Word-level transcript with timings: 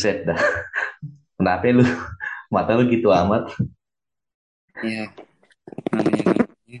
Buset 0.00 0.24
dah. 0.24 0.40
Kenapa 1.36 1.68
lu? 1.76 1.84
Mata 2.48 2.72
lu 2.72 2.88
gitu 2.88 3.12
amat. 3.12 3.52
Ya, 4.80 5.12
namanya 5.92 6.40
namanya. 6.40 6.80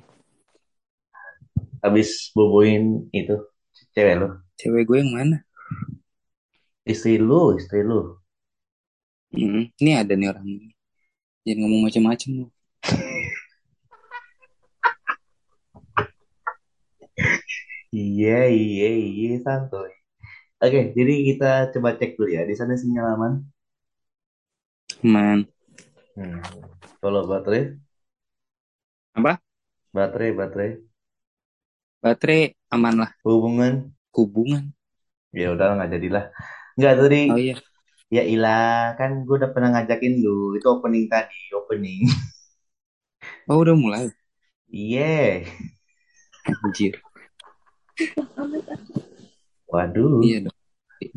Habis 1.84 2.32
boboin 2.32 3.12
itu 3.12 3.36
cewek 3.92 4.24
lu. 4.24 4.40
Cewek 4.56 4.88
gue 4.88 5.04
yang 5.04 5.12
mana? 5.12 5.44
Istri 6.88 7.20
lu, 7.20 7.60
istri 7.60 7.84
lu. 7.84 8.16
Hmm, 9.36 9.68
ini 9.68 9.90
ada 9.92 10.16
nih 10.16 10.32
orang 10.32 10.48
ini. 10.48 10.72
Jangan 11.44 11.60
ngomong 11.60 11.92
macam-macam 11.92 12.28
lu. 12.40 12.46
Iya, 17.90 18.46
iya, 18.46 18.88
iya, 19.02 19.34
santuy. 19.42 19.99
Oke, 20.64 20.80
jadi 20.96 21.12
kita 21.28 21.50
coba 21.72 21.88
cek 21.98 22.10
dulu 22.16 22.28
ya. 22.36 22.42
Di 22.50 22.54
sana 22.60 22.74
sinyal 22.82 23.06
aman. 23.14 23.32
Man. 25.02 25.46
Hmm. 26.16 26.40
Kalau 27.00 27.20
baterai, 27.30 27.62
Apa? 29.14 29.40
baterai, 29.94 30.32
baterai. 30.38 30.70
Baterai 32.04 32.42
aman 32.74 32.94
lah. 33.02 33.10
Hubungan, 33.24 33.74
Hubungan. 34.14 34.64
ya 35.40 35.46
udah 35.54 35.66
nggak 35.76 35.90
jadilah. 35.94 36.24
Nggak 36.78 36.94
tadi, 37.00 37.18
Oh 37.28 37.36
iya. 37.38 37.54
ya 38.16 38.22
ilah 38.34 38.94
kan 38.98 39.10
gue 39.26 39.34
udah 39.40 39.50
pernah 39.54 39.68
ngajakin 39.74 40.12
lu. 40.24 40.30
Itu 40.58 40.66
opening 40.74 41.04
tadi, 41.12 41.38
opening. 41.58 42.00
Oh 43.50 43.58
udah 43.62 43.76
mulai. 43.76 44.04
Iya. 44.72 45.44
Anjir. 46.64 47.02
Waduh, 49.72 50.20
Iya 50.26 50.38
dong. 50.46 50.56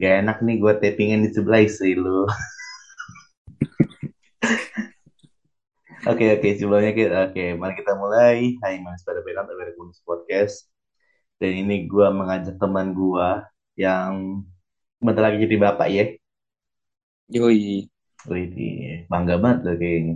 gak 0.01 0.13
enak 0.23 0.37
nih 0.45 0.55
gue 0.63 0.73
tappingin 0.81 1.21
di 1.25 1.29
sebelah 1.35 1.61
istri 1.67 1.91
lu. 2.03 2.23
Oke 6.03 6.25
oke 6.35 6.47
sebelumnya 6.59 6.91
kita 6.99 7.15
oke 7.31 7.43
mari 7.59 7.73
kita 7.79 7.93
mulai. 7.95 8.37
Hai 8.61 8.75
Mas 8.83 9.01
pada 9.07 9.19
benar 9.23 9.47
dari 9.47 9.71
Kunus 9.77 9.99
Podcast. 10.03 10.67
Dan 11.39 11.51
ini 11.63 11.87
gua 11.91 12.07
mengajak 12.11 12.55
teman 12.61 12.91
gua 12.95 13.47
yang 13.79 14.43
bentar 14.99 15.23
lagi 15.31 15.37
jadi 15.47 15.55
bapak 15.63 15.87
ya. 15.91 16.05
Yoi. 17.35 17.87
Wih, 18.29 19.07
bangga 19.11 19.35
banget 19.43 19.59
loh 19.67 19.75
kayaknya. 19.81 20.15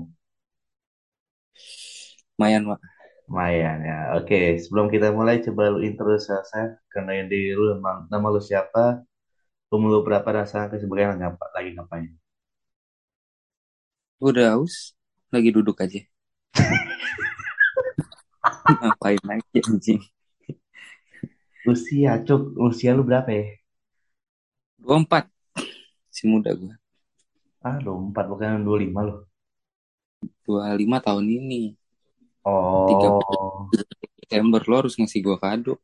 Lumayan, 2.37 2.63
Pak. 2.69 2.79
Lumayan 3.27 3.83
ya. 3.83 4.15
Oke, 4.15 4.55
sebelum 4.63 4.87
kita 4.87 5.11
mulai 5.11 5.43
coba 5.43 5.75
lu 5.75 5.83
intro 5.83 6.15
selesai 6.15 6.79
karena 6.87 7.11
yang 7.19 7.27
di 7.27 7.51
lu 7.51 7.75
nama, 7.75 8.07
nama 8.07 8.27
lu 8.31 8.39
siapa, 8.39 9.03
umur 9.67 9.99
lu 9.99 10.01
berapa 10.07 10.23
dan 10.31 10.47
sekarang 10.47 10.71
kesibukan 10.71 11.19
ngapa, 11.19 11.45
lagi 11.51 11.75
ngapain? 11.75 12.15
Gue 14.17 14.31
udah 14.31 14.55
haus. 14.55 14.95
Lagi 15.27 15.51
duduk 15.51 15.75
aja. 15.83 15.99
Ngapain 18.79 19.19
lagi 19.27 19.59
anjing. 19.59 19.99
Usia, 21.67 22.23
cuk, 22.23 22.55
usia 22.63 22.95
lu 22.95 23.03
berapa 23.03 23.27
ya? 23.27 23.59
24. 24.79 25.27
Si 26.07 26.23
muda 26.23 26.55
gue. 26.55 26.71
Ah, 27.59 27.75
lu 27.83 28.07
empat 28.07 28.23
bukan 28.31 28.63
dua 28.63 28.79
lima 28.79 29.03
loh. 29.03 29.27
25 30.47 31.03
tahun 31.03 31.27
ini. 31.27 31.75
Oh. 32.47 33.67
Desember 34.23 34.63
lo 34.63 34.75
harus 34.79 34.95
ngasih 34.95 35.19
gue 35.19 35.35
kado. 35.35 35.75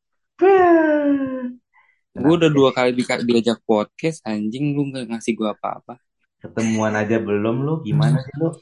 Gue 2.13 2.34
udah 2.40 2.47
dua 2.47 2.72
kali 2.72 2.96
di, 2.96 3.03
diajak 3.03 3.59
podcast, 3.68 4.24
anjing 4.24 4.72
lu 4.72 4.88
gak 4.96 5.12
ngasih 5.12 5.35
gue 5.35 5.50
apa-apa. 5.51 6.00
Ketemuan 6.40 6.96
aja 6.96 7.19
belum 7.19 7.68
lu, 7.68 7.84
gimana 7.84 8.24
sih 8.24 8.35
lu? 8.40 8.56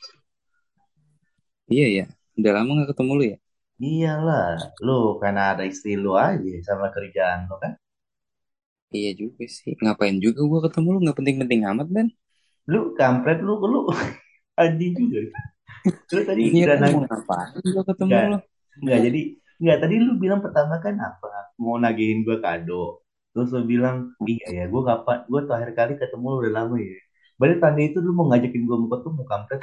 Iya 1.70 1.88
ya, 1.94 2.06
udah 2.42 2.52
lama 2.58 2.82
gak 2.82 2.98
ketemu 2.98 3.12
lu 3.14 3.24
ya? 3.30 3.38
Iyalah, 3.82 4.58
lu 4.82 5.18
karena 5.22 5.54
ada 5.54 5.64
istri 5.66 5.94
lu 5.94 6.18
aja 6.18 6.58
sama 6.66 6.90
kerjaan 6.90 7.46
lu 7.46 7.58
kan. 7.62 7.78
Iya 8.90 9.14
juga 9.14 9.46
sih. 9.46 9.78
Ngapain 9.78 10.18
juga 10.18 10.42
gue 10.42 10.60
ketemu 10.66 10.88
lu 10.98 11.00
gak 11.06 11.18
penting-penting 11.22 11.70
amat 11.70 11.88
kan? 11.94 12.08
Lu 12.66 12.98
kampret 12.98 13.46
lu, 13.46 13.62
lu 13.62 13.86
anjing 14.62 14.98
juga. 14.98 15.38
Lu 16.14 16.22
tadi 16.30 16.42
Iya 16.56 16.64
udah 16.74 16.88
mau 16.94 17.00
ngapain 17.08 17.62
gue 17.74 17.84
ketemu 17.90 18.10
Enggak, 18.10 18.26
lu? 18.32 18.38
enggak 18.82 19.00
jadi 19.08 19.20
enggak 19.62 19.78
tadi 19.84 19.96
lu 20.06 20.12
bilang 20.24 20.40
pertama 20.46 20.76
kan 20.86 20.96
apa? 21.10 21.28
Mau 21.62 21.76
nagihin 21.84 22.20
gua 22.28 22.38
kado. 22.46 23.02
Terus 23.32 23.50
lu 23.56 23.62
bilang, 23.74 23.96
iya 24.32 24.48
ya, 24.58 24.64
gua 24.74 24.82
kapan, 24.90 25.18
gua 25.32 25.42
terakhir 25.48 25.72
kali 25.80 25.94
ketemu 26.02 26.26
lu 26.34 26.38
udah 26.44 26.54
lama 26.58 26.76
ya. 26.82 26.98
Berarti 27.40 27.58
tadi 27.64 27.82
itu 27.90 27.98
lu 28.06 28.12
mau 28.18 28.26
ngajakin 28.30 28.62
gua 28.68 28.78
mau 28.82 28.90
ketemu 28.94 29.22
kampret. 29.32 29.62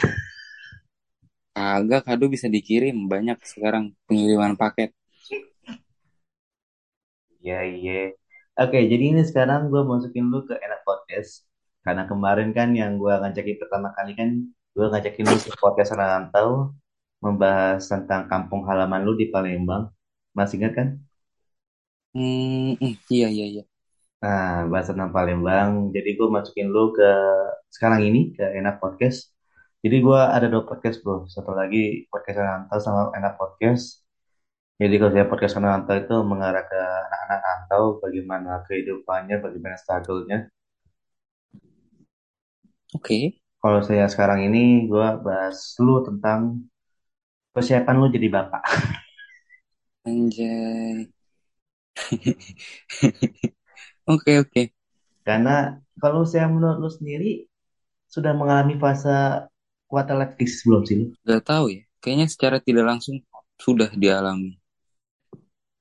Agak 1.76 2.00
kado 2.06 2.24
bisa 2.34 2.46
dikirim 2.56 2.96
banyak 3.12 3.38
sekarang 3.52 3.84
pengiriman 4.06 4.54
paket. 4.60 4.90
Iya, 7.42 7.56
iya. 7.74 7.92
Oke, 8.60 8.78
jadi 8.90 9.04
ini 9.10 9.22
sekarang 9.30 9.60
gua 9.72 9.82
masukin 9.90 10.24
lu 10.32 10.38
ke 10.48 10.54
Enak 10.64 10.80
Podcast. 10.86 11.32
Karena 11.84 12.02
kemarin 12.10 12.48
kan 12.58 12.68
yang 12.80 12.92
gua 13.02 13.14
ngajakin 13.22 13.56
pertama 13.62 13.88
kali 13.96 14.12
kan, 14.18 14.28
gua 14.78 14.94
ngajakin 14.94 15.26
lu 15.26 15.36
ke 15.42 15.50
podcast 15.58 15.90
Rantau 15.98 16.70
membahas 17.18 17.82
tentang 17.90 18.30
kampung 18.30 18.62
halaman 18.70 19.02
lu 19.02 19.18
di 19.18 19.26
Palembang. 19.26 19.90
Masih 20.38 20.62
ingat 20.62 20.72
kan? 20.78 20.88
Hmm, 22.14 22.78
hmm, 22.78 22.94
iya 23.10 23.26
iya 23.26 23.46
iya. 23.58 23.64
Nah, 24.22 24.70
bahas 24.70 24.86
tentang 24.86 25.10
Palembang. 25.10 25.90
Jadi 25.90 26.14
gue 26.14 26.28
masukin 26.30 26.70
lu 26.70 26.94
ke 26.94 27.10
sekarang 27.74 28.06
ini 28.06 28.20
ke 28.36 28.44
Enak 28.58 28.78
Podcast. 28.78 29.34
Jadi 29.82 29.96
gue 29.98 30.20
ada 30.36 30.46
dua 30.46 30.62
podcast 30.62 31.02
bro. 31.02 31.26
Satu 31.26 31.50
lagi 31.58 32.06
podcast 32.10 32.38
rantau 32.38 32.78
sama 32.78 33.10
Enak 33.18 33.34
Podcast. 33.34 34.06
Jadi 34.78 34.94
kalau 34.94 35.10
saya 35.14 35.26
podcast 35.26 35.54
rantau 35.58 35.96
itu 35.98 36.16
mengarah 36.22 36.62
ke 36.70 36.78
anak-anak 36.78 37.40
rantau, 37.46 37.82
bagaimana 38.02 38.62
kehidupannya, 38.66 39.36
bagaimana 39.42 39.74
struggle-nya. 39.74 40.38
Oke. 42.94 43.47
Kalau 43.62 43.80
saya 43.88 44.06
sekarang 44.12 44.40
ini 44.48 44.86
gue 44.90 45.06
bahas 45.26 45.58
lu 45.84 45.94
tentang 46.06 46.40
persiapan 47.54 47.94
lu 48.00 48.06
jadi 48.14 48.28
bapak. 48.30 48.62
Anjay. 50.08 51.08
Oke 54.06 54.32
oke. 54.40 54.62
Karena 55.26 55.76
kalau 56.00 56.22
saya 56.24 56.46
menurut 56.48 56.78
lu 56.80 56.90
sendiri 56.90 57.44
sudah 58.08 58.32
mengalami 58.32 58.74
fase 58.80 59.44
quarter 59.90 60.16
life 60.16 60.34
crisis 60.38 60.64
belum 60.64 60.82
sih 60.88 60.96
lu? 61.00 61.06
Gak 61.28 61.42
tahu 61.44 61.64
ya. 61.74 61.82
Kayaknya 62.00 62.26
secara 62.30 62.56
tidak 62.62 62.84
langsung 62.88 63.16
sudah 63.58 63.90
dialami. 63.92 64.56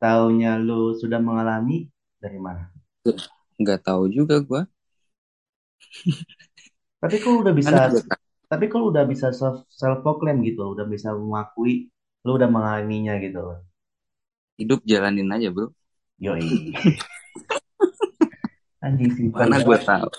Taunya 0.02 0.52
lu 0.66 0.82
sudah 1.02 1.20
mengalami 1.28 1.78
dari 2.22 2.40
mana? 2.42 2.64
Gak 3.68 3.80
tahu 3.86 4.04
juga 4.14 4.36
gue. 4.48 4.62
Tapi 6.98 7.18
kalau 7.22 7.46
udah 7.46 7.54
bisa, 7.54 7.78
tapi 8.50 8.66
kalau 8.72 8.90
udah 8.90 9.06
bisa 9.06 9.30
self 9.30 9.70
self 9.70 10.02
proclaim 10.02 10.42
gitu, 10.42 10.74
udah 10.74 10.86
bisa 10.90 11.14
mengakui 11.14 11.94
lu 12.26 12.36
udah 12.36 12.50
mengalaminya 12.50 13.22
gitu. 13.22 13.62
Hidup 14.58 14.82
jalanin 14.84 15.30
aja 15.30 15.54
bro. 15.54 15.70
Yoi. 16.18 16.42
Anjing 18.84 19.12
simpel 19.14 19.46
Mana 19.46 19.62
gue 19.62 19.78
tahu. 19.82 20.10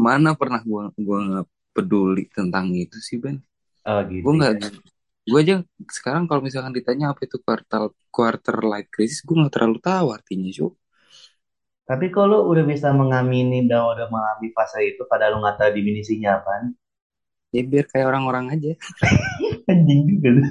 Mana 0.00 0.30
pernah 0.38 0.62
gue 0.62 0.84
gua 1.02 1.18
nggak 1.20 1.46
peduli 1.74 2.24
tentang 2.30 2.70
itu 2.72 2.96
sih 3.02 3.18
Ben. 3.18 3.42
Oh 3.84 4.00
gitu. 4.06 4.22
Gue 4.24 4.32
nggak. 4.38 4.52
ya. 4.56 4.70
Gue 5.28 5.38
aja 5.44 5.56
sekarang 5.90 6.24
kalau 6.26 6.42
misalkan 6.42 6.72
ditanya 6.72 7.12
apa 7.12 7.28
itu 7.28 7.36
quarter 7.42 7.92
quarter 8.08 8.56
life 8.64 8.88
crisis, 8.88 9.20
gue 9.26 9.36
nggak 9.36 9.52
terlalu 9.52 9.78
tahu 9.82 10.06
artinya 10.14 10.48
cuy. 10.48 10.72
Tapi 11.90 12.06
kalau 12.14 12.46
udah 12.46 12.62
bisa 12.62 12.94
mengamini 12.94 13.66
dan 13.66 13.82
udah 13.82 14.06
mengalami 14.06 14.54
fase 14.54 14.94
itu, 14.94 15.02
padahal 15.10 15.34
lu 15.34 15.38
nggak 15.42 15.58
tahu 15.58 15.70
definisinya 15.74 16.38
apa, 16.38 16.70
Ya 17.50 17.66
biar 17.66 17.82
kayak 17.90 18.06
orang-orang 18.14 18.46
aja. 18.54 18.78
anjing 19.74 20.06
juga 20.06 20.38
lu. 20.38 20.42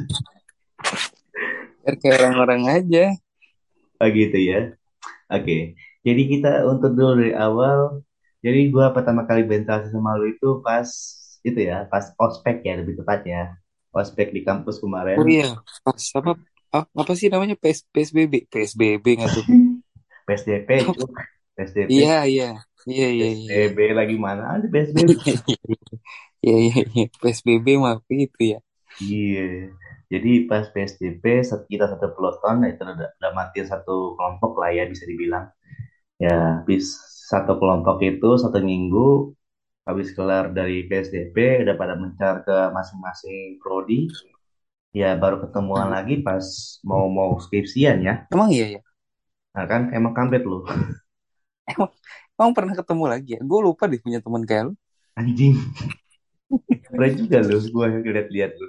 Biar 1.79 1.95
kayak 1.95 2.17
orang-orang 2.27 2.61
aja. 2.67 3.03
Oh 4.03 4.07
gitu 4.11 4.35
ya. 4.35 4.75
Oke. 5.31 5.79
Jadi 6.03 6.21
kita 6.27 6.67
untuk 6.67 6.91
dulu 6.91 7.23
dari 7.23 7.31
awal. 7.31 8.03
Jadi 8.43 8.67
gua 8.67 8.91
pertama 8.91 9.23
kali 9.23 9.47
bentrasi 9.47 9.95
sama 9.95 10.19
lu 10.19 10.35
itu 10.35 10.59
pas 10.59 10.91
itu 11.39 11.55
ya, 11.55 11.87
pas 11.87 12.03
ospek 12.19 12.67
ya 12.67 12.83
lebih 12.83 12.99
tepatnya. 12.99 13.55
Ospek 13.95 14.35
di 14.35 14.43
kampus 14.43 14.83
kemarin. 14.83 15.15
Oh 15.15 15.23
iya, 15.23 15.55
pas 15.87 16.03
apa 16.19 16.35
ah, 16.75 16.83
apa 16.83 17.13
sih 17.15 17.31
namanya 17.31 17.55
PS, 17.55 17.87
PSBB 17.95 18.51
PSBB 18.51 19.23
nggak 19.23 19.31
tuh? 19.39 19.47
PSDP, 20.29 20.69
cuk. 20.93 21.11
PSDP. 21.57 21.95
Iya 21.95 22.13
iya 22.31 22.45
iya 22.91 23.05
iya 23.17 23.27
iya 23.41 23.55
PSBB 23.57 23.79
lagi 23.99 24.15
mana 24.25 24.43
ada 24.55 24.67
PSBB. 24.73 25.13
iya 26.45 26.55
iya 26.65 26.79
iya 26.95 27.03
PSBB 27.21 27.67
mah 27.83 27.95
itu 28.25 28.39
ya. 28.53 28.57
Iya. 29.03 29.39
Jadi 30.13 30.29
pas 30.49 30.65
set- 31.49 31.67
kita 31.71 31.85
satu 31.91 32.05
peloton 32.17 32.55
itu 32.71 32.81
udah, 32.81 33.09
udah 33.19 33.31
mati 33.39 33.59
satu 33.71 34.17
kelompok 34.17 34.51
lah 34.61 34.69
ya 34.77 34.83
bisa 34.91 35.03
dibilang. 35.11 35.45
Ya, 36.23 36.35
habis 36.63 36.85
satu 37.31 37.53
kelompok 37.61 37.97
itu 38.11 38.29
satu 38.43 38.59
minggu 38.71 39.33
habis 39.89 40.09
kelar 40.17 40.45
dari 40.59 40.77
PSDP 40.89 41.37
udah 41.63 41.75
pada 41.81 41.95
mencar 42.01 42.35
ke 42.47 42.57
masing-masing 42.77 43.57
prodi 43.61 43.99
ya 44.93 45.09
baru 45.21 45.37
ketemuan 45.43 45.87
Hmm. 45.87 45.95
lagi 45.95 46.15
pas 46.27 46.45
mau 46.89 47.05
mau 47.17 47.31
skripsian 47.45 47.97
ya 48.07 48.15
Emang 48.33 48.49
iya 48.53 48.65
ya? 48.77 48.79
Nah 49.55 49.65
kan 49.71 49.81
emang 49.97 50.13
kampret 50.17 50.43
lu 50.45 50.57
Emang, 51.71 51.89
emang 52.37 52.51
pernah 52.57 52.73
ketemu 52.79 53.03
lagi 53.13 53.29
ya? 53.37 53.41
Gue 53.45 53.59
lupa 53.67 53.83
deh 53.91 54.01
punya 54.01 54.19
teman 54.25 54.43
kayak 54.49 54.63
lu. 54.69 54.73
anjing 55.19 55.55
kampret 56.85 57.13
juga 57.19 57.37
lu 57.47 57.57
gue 57.73 57.85
lihat-lihat 58.15 58.51
lu 58.59 58.67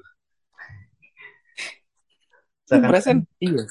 Perasaan 2.70 3.18
iya. 3.42 3.64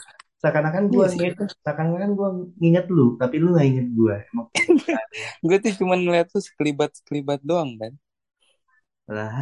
seakan-akan 0.44 0.84
gue 0.92 1.06
Iya 1.16 1.32
seakan-akan 1.64 2.12
gue 2.20 2.30
nginget 2.60 2.86
lu 2.92 3.16
tapi 3.22 3.36
lu 3.44 3.56
gak 3.56 3.68
inget 3.72 3.88
gue 3.96 4.16
emang 4.32 4.48
Gue 5.48 5.58
tuh 5.64 5.74
cuma 5.80 5.96
ngeliat 6.00 6.28
tuh 6.34 6.44
sekelibat-sekelibat 6.44 7.40
doang 7.44 7.72
kan. 7.82 7.94
lah 9.10 9.36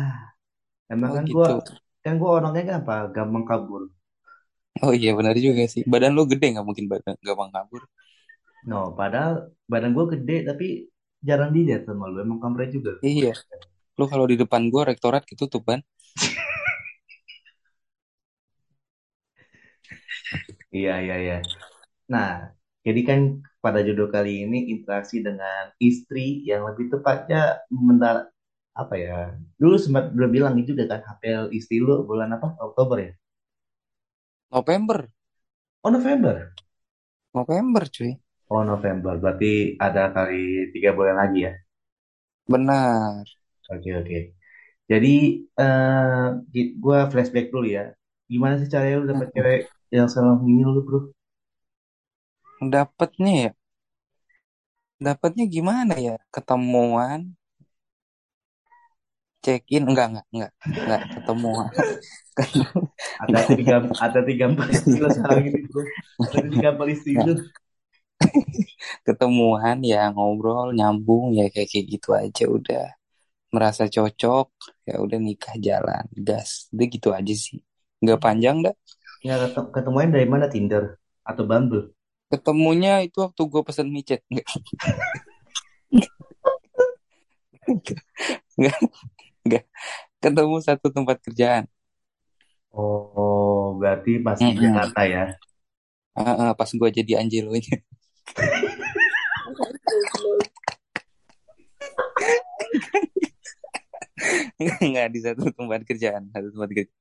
emang 0.93 1.09
Oh 1.09 1.15
kan 1.17 1.25
gue 1.35 1.47
gitu. 1.47 1.71
kan 2.03 2.13
gue 2.21 2.29
orangnya 2.37 2.63
kan 2.69 2.75
apa 2.83 2.95
gampang 3.15 3.45
kabur 3.49 3.81
Oh 4.85 4.93
iya 4.99 5.09
benar 5.17 5.35
juga 5.45 5.63
sih. 5.73 5.81
Badan 5.91 6.11
lu 6.17 6.21
gede 6.31 6.45
nggak 6.53 6.65
mungkin 6.67 6.85
badan 6.91 7.15
gampang 7.25 7.49
kabur. 7.55 7.81
no 8.69 8.79
padahal 8.99 9.33
badan 9.71 9.91
gue 9.97 10.05
gede 10.13 10.35
tapi 10.49 10.65
jarang 11.27 11.51
dilihat 11.55 11.81
sama 11.87 12.05
lu 12.11 12.17
emang 12.25 12.39
kampret 12.43 12.69
juga. 12.75 12.91
Iya. 13.11 13.31
Lu 13.99 14.05
kalau 14.11 14.25
di 14.31 14.35
depan 14.41 14.61
gue 14.73 14.81
rektorat 14.91 15.23
ketutup 15.29 15.61
kan. 15.69 15.79
iya 20.77 20.91
iya 21.03 21.15
iya 21.25 21.35
Nah, 22.13 22.29
jadi 22.87 23.01
kan 23.09 23.19
pada 23.65 23.79
judul 23.87 24.07
kali 24.15 24.31
ini 24.45 24.57
interaksi 24.73 25.17
dengan 25.27 25.63
istri 25.89 26.43
yang 26.49 26.61
lebih 26.69 26.85
tepatnya 26.93 27.39
mentar 27.71 28.15
apa 28.81 28.95
ya? 28.99 29.15
Dulu 29.61 29.75
sempat 29.79 30.03
udah 30.17 30.29
bilang 30.35 30.53
juga 30.69 30.83
kan 30.91 31.01
HPL 31.07 31.45
istri 31.57 31.75
lu 31.83 32.03
bulan 32.09 32.29
apa? 32.37 32.47
Oktober 32.67 32.97
ya? 33.07 33.11
November. 34.51 35.09
Oh 35.83 35.91
November. 35.91 36.51
November 37.33 37.83
cuy. 37.95 38.11
Oh 38.51 38.63
November. 38.63 39.13
Berarti 39.19 39.75
ada 39.79 40.11
kali 40.15 40.71
tiga 40.73 40.91
bulan 40.97 41.15
lagi 41.21 41.39
ya? 41.47 41.53
Benar. 42.47 43.23
Oke 43.67 43.89
oke. 43.99 44.17
Jadi 44.91 45.13
eh 45.59 46.25
gue 46.83 46.99
flashback 47.11 47.51
dulu 47.53 47.67
ya. 47.67 47.91
Gimana 48.31 48.59
sih 48.59 48.67
caranya 48.71 48.95
lu 48.99 49.05
dapet 49.11 49.27
cewek 49.35 49.59
yang 49.91 50.07
selalu 50.11 50.43
ini 50.51 50.63
lu 50.63 50.81
bro? 50.87 50.99
Dapatnya 52.73 53.31
ya. 53.43 53.51
Dapatnya 54.97 55.45
gimana 55.45 55.93
ya? 56.01 56.17
Ketemuan, 56.33 57.36
check 59.47 59.63
in 59.71 59.87
enggak 59.87 60.11
enggak 60.11 60.27
enggak 60.35 60.51
enggak 60.67 61.01
ketemuan. 61.15 61.71
Ada 63.23 63.39
tiga 63.55 63.75
ada 63.79 64.19
tiga 64.27 64.45
lu 64.51 65.07
sekarang 65.07 65.43
ini 65.47 65.61
bro. 65.71 65.81
Ada 66.27 66.39
tiga 66.51 66.69
lu. 67.23 67.33
ketemuan 69.07 69.79
ya 69.87 70.11
ngobrol 70.11 70.75
nyambung 70.75 71.31
ya 71.31 71.47
kayak 71.47 71.71
kayak 71.71 71.85
gitu 71.87 72.09
aja 72.11 72.45
udah. 72.51 72.87
Merasa 73.55 73.87
cocok 73.87 74.51
ya 74.83 74.99
udah 74.99 75.15
nikah 75.15 75.55
jalan 75.55 76.03
gas. 76.11 76.67
Udah 76.75 76.85
gitu 76.91 77.15
aja 77.15 77.31
sih. 77.31 77.63
Nggak 78.03 78.19
panjang 78.19 78.67
dah. 78.67 78.75
Ya 79.23 79.39
ketemu 79.39 79.71
ketemuan 79.71 80.11
dari 80.11 80.27
mana? 80.27 80.51
Tinder 80.51 80.99
atau 81.23 81.47
Bumble? 81.47 81.95
ketemunya 82.27 83.07
itu 83.07 83.23
waktu 83.23 83.39
gue 83.39 83.61
pesen 83.63 83.87
micet 83.87 84.19
nggak 84.27 84.47
nggak 88.59 88.77
nggak 89.47 89.65
ketemu 90.23 90.57
satu 90.61 90.87
tempat 90.91 91.17
kerjaan 91.23 91.65
Oh, 92.77 93.73
berarti 93.81 94.21
pas 94.21 94.37
di. 94.37 94.53
Jakarta 94.53 95.01
ya. 95.01 95.33
Ah, 96.13 96.29
ah, 96.29 96.51
pas 96.53 96.69
gue 96.69 96.89
jadi 96.93 97.17
Angelonya 97.17 97.81
nggak 104.57 105.07
di 105.13 105.19
satu 105.21 105.53
tempat 105.53 105.85
kerjaan 105.85 106.29
satu 106.33 106.49
tempat 106.53 106.69
kerja 106.73 106.93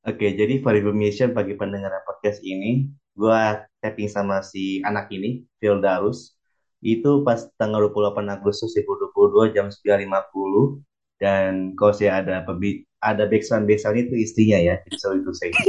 Oke, 0.00 0.32
jadi 0.32 0.64
for 0.64 0.72
information 0.72 1.36
bagi 1.36 1.60
pendengar 1.60 1.92
podcast 2.08 2.40
ini, 2.40 2.88
gua 3.12 3.68
tapping 3.84 4.08
sama 4.08 4.40
si 4.40 4.80
anak 4.80 5.12
ini, 5.12 5.44
Fildarus. 5.60 6.40
Itu 6.80 7.20
pas 7.20 7.44
tanggal 7.60 7.92
28 7.92 8.24
Agustus 8.32 8.72
2022 8.80 9.52
jam 9.52 9.68
9.50 9.68 10.80
dan 11.20 11.76
kalau 11.76 11.92
saya 11.92 12.24
ada 12.24 12.40
pebi 12.48 12.82
ada 13.00 13.24
backsound 13.28 13.64
backsound 13.68 13.96
itu 13.96 14.16
istrinya 14.16 14.56
ya, 14.60 14.74
jadi 14.84 14.96
sorry 15.00 15.20
to 15.24 15.32
say. 15.36 15.52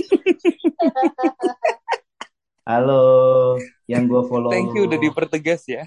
Halo, 2.68 3.57
yang 3.89 4.07
gua 4.07 4.24
follow. 4.25 4.51
thank 4.53 4.71
you 4.74 4.88
udah 4.88 5.00
dipertegas 5.00 5.65
ya 5.68 5.83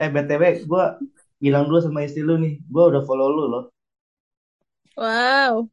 Eh 0.00 0.08
btw, 0.08 0.64
gua 0.64 0.96
bilang 1.36 1.68
dulu 1.68 1.80
sama 1.80 2.04
istri 2.04 2.24
lu 2.24 2.36
nih, 2.40 2.60
gua 2.68 2.88
udah 2.92 3.02
follow 3.04 3.28
lu 3.28 3.44
loh. 3.48 3.64
Wow. 4.96 5.72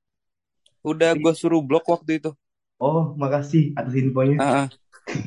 udah 0.87 1.11
gue 1.19 1.33
suruh 1.35 1.59
blok 1.59 1.83
waktu 1.91 2.23
itu 2.23 2.31
Oh, 2.79 3.17
makasih 3.17 3.73
atas 3.75 3.97
infonya. 3.97 4.37
Ah, 4.39 4.47
ah. 4.63 4.67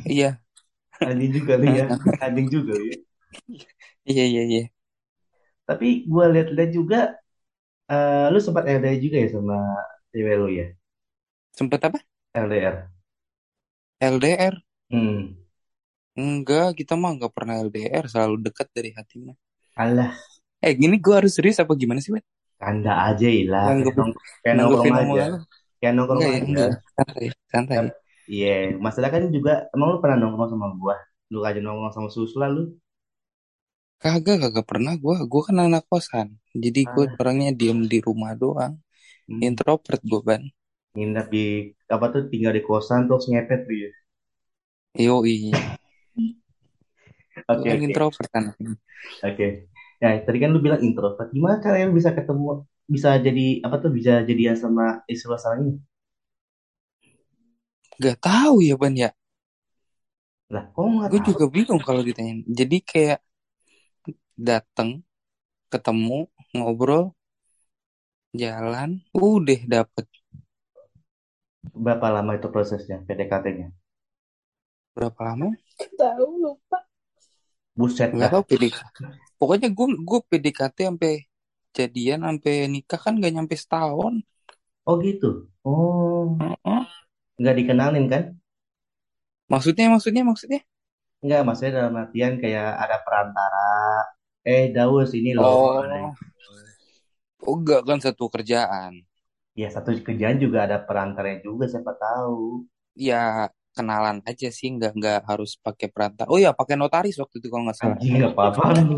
iya 0.07 0.39
Anjing 1.03 1.33
juga 1.35 1.59
lu 1.59 1.67
ya, 1.69 1.85
anjing 2.23 2.49
juga 2.49 2.73
lu 2.79 2.85
ya. 2.95 2.99
iya 4.07 4.25
iya 4.25 4.43
iya 4.47 4.65
Tapi 5.67 6.07
gue 6.07 6.25
lihat-lihat 6.35 6.71
juga, 6.73 7.20
eh, 7.93 8.25
lu 8.33 8.39
sempat 8.47 8.65
LDR 8.77 8.97
juga 9.05 9.17
ya 9.25 9.29
sama 9.37 9.55
cewek 10.13 10.35
lu 10.41 10.47
ya? 10.59 10.65
sempet 11.57 11.81
apa 11.87 11.99
LDR. 12.35 12.91
LDR 14.01 14.55
Hmm. 14.91 15.41
Enggak, 16.25 16.69
kita 16.79 16.95
mah 17.03 17.11
nggak 17.17 17.35
pernah 17.37 17.55
LDR, 17.67 18.05
selalu 18.13 18.35
dekat 18.47 18.69
dari 18.77 18.91
hatinya. 18.99 19.35
Alah, 19.77 20.15
Eh, 20.67 20.73
gini 20.81 20.97
gue 21.05 21.15
harus 21.19 21.33
serius 21.37 21.59
apa 21.63 21.73
gimana 21.83 22.01
sih, 22.05 22.13
Bet? 22.17 22.25
canda 22.61 22.91
aja 23.07 23.27
lah. 23.53 23.67
Kayak, 23.79 23.95
Nanggepin, 23.95 23.99
nong 23.99 24.13
kayak 24.43 24.57
nongkrong 24.61 24.93
nanggepin 24.93 24.95
aja. 25.01 25.03
omongan 25.03 25.29
lu. 25.33 25.39
Kayak 25.79 25.93
nongkrong 25.97 26.25
Enggak 26.25 26.31
ya, 26.37 26.41
aja. 26.41 26.47
enggak. 26.49 26.71
Santai, 26.97 27.27
santai. 27.53 27.81
Iya, 28.33 28.47
masalah 28.87 29.09
kan 29.15 29.23
juga, 29.37 29.51
emang 29.75 29.89
lu 29.93 29.99
pernah 30.03 30.17
nongkrong 30.21 30.51
sama 30.55 30.67
gua? 30.81 30.95
Lu 31.33 31.39
aja 31.49 31.59
nongkrong 31.65 31.93
sama 31.97 32.09
susu 32.17 32.35
lah 32.43 32.49
lu. 32.57 32.61
Kagak, 34.03 34.37
kagak 34.43 34.67
pernah 34.71 34.95
gue. 35.05 35.17
Gue 35.33 35.43
kan 35.49 35.57
anak 35.67 35.83
kosan. 35.91 36.29
Jadi 36.65 36.81
gue 36.93 37.05
Alah, 37.05 37.21
orangnya 37.21 37.51
diem 37.61 37.81
di 37.93 37.99
rumah 38.07 38.33
doang. 38.43 38.73
hmm. 39.29 39.45
Introvert 39.49 40.01
gue, 40.11 40.21
Ban. 40.29 40.43
Nginep 40.97 41.27
di, 41.35 41.45
apa 41.95 42.07
tuh, 42.13 42.23
tinggal 42.31 42.53
di 42.57 42.63
kosan 42.69 43.01
terus 43.09 43.25
ngepet 43.31 43.61
tuh 43.67 43.77
ya. 43.85 43.91
Yo, 44.95 45.25
iya. 45.27 45.81
Gue 47.55 47.65
Oke, 47.65 47.69
kan 47.71 47.81
oke. 47.81 47.89
introvert 47.89 48.29
kan. 48.35 48.45
Oke. 49.27 49.47
Ya, 50.01 50.09
tadi 50.25 50.39
kan 50.43 50.51
lu 50.55 50.59
bilang 50.65 50.81
introvert. 50.87 51.29
Gimana 51.37 51.61
caranya 51.65 51.87
lu 51.93 51.95
bisa 52.01 52.13
ketemu, 52.17 52.65
bisa 52.89 53.11
jadi, 53.27 53.45
apa 53.67 53.77
tuh, 53.83 53.91
bisa 53.93 54.13
jadian 54.29 54.57
sama 54.57 55.05
istri 55.13 55.29
lu 55.31 55.37
sekarang 55.41 55.61
ini? 55.69 55.75
Gak 58.05 58.17
tahu 58.27 58.57
ya, 58.69 58.75
Ban 58.81 58.95
ya. 59.03 59.09
Lah, 60.53 60.65
kok 60.75 60.87
nggak 60.95 61.11
Gue 61.11 61.19
tahu? 61.19 61.29
juga 61.29 61.45
bingung 61.55 61.81
kalau 61.87 62.03
ditanyain. 62.09 62.41
Jadi 62.59 62.77
kayak 62.91 63.19
dateng, 64.49 64.91
ketemu, 65.73 66.19
ngobrol, 66.57 67.05
jalan, 68.41 68.91
udah 69.15 69.61
dapet. 69.73 70.07
Berapa 71.85 72.07
lama 72.15 72.33
itu 72.39 72.49
prosesnya, 72.55 72.97
PDKT-nya? 73.07 73.69
Berapa 74.95 75.21
lama? 75.27 75.49
Tahu 75.99 76.29
lupa. 76.43 76.79
Buset 77.79 78.11
Gak 78.21 78.29
dah. 78.31 78.33
tau 78.33 78.43
PDKT. 78.49 78.97
Pokoknya 79.39 79.69
gue 79.77 79.87
gue 80.09 80.21
PDKT 80.31 80.77
sampai 80.89 81.13
jadian 81.77 82.21
sampai 82.27 82.55
nikah 82.75 83.01
kan 83.05 83.15
gak 83.23 83.33
nyampe 83.35 83.55
setahun. 83.63 84.15
Oh 84.89 84.97
gitu. 85.07 85.27
Oh, 85.65 86.27
Heeh. 86.41 86.85
nggak 87.41 87.57
dikenalin 87.59 88.07
kan? 88.13 88.25
Maksudnya 89.53 89.87
maksudnya 89.93 90.23
maksudnya? 90.31 90.61
Nggak, 91.25 91.41
maksudnya 91.47 91.73
dalam 91.79 91.95
artian 92.03 92.33
kayak 92.43 92.69
ada 92.85 92.97
perantara. 93.05 93.59
Eh, 94.41 94.73
Daus 94.73 95.13
ini 95.13 95.37
loh. 95.37 95.45
Oh, 95.45 95.85
oh 97.45 97.57
enggak 97.61 97.85
kan 97.85 98.01
satu 98.01 98.33
kerjaan. 98.33 99.05
Ya 99.53 99.69
satu 99.69 99.93
kerjaan 100.01 100.41
juga 100.41 100.65
ada 100.65 100.81
perantaranya 100.81 101.45
juga, 101.45 101.69
siapa 101.69 101.93
tahu. 101.93 102.65
Ya 102.97 103.53
kenalan 103.77 104.25
aja 104.25 104.49
sih 104.49 104.73
nggak 104.73 104.97
nggak 104.97 105.21
harus 105.29 105.61
pakai 105.61 105.93
perantara. 105.93 106.33
Oh 106.33 106.41
ya 106.41 106.57
pakai 106.57 106.81
notaris 106.81 107.21
waktu 107.21 107.37
itu 107.37 107.53
kalau 107.53 107.69
nggak 107.69 107.77
salah. 107.77 107.97
Anjing 108.01 108.17
nggak 108.17 108.33
apa-apa 108.33 108.63
lu. 108.81 108.97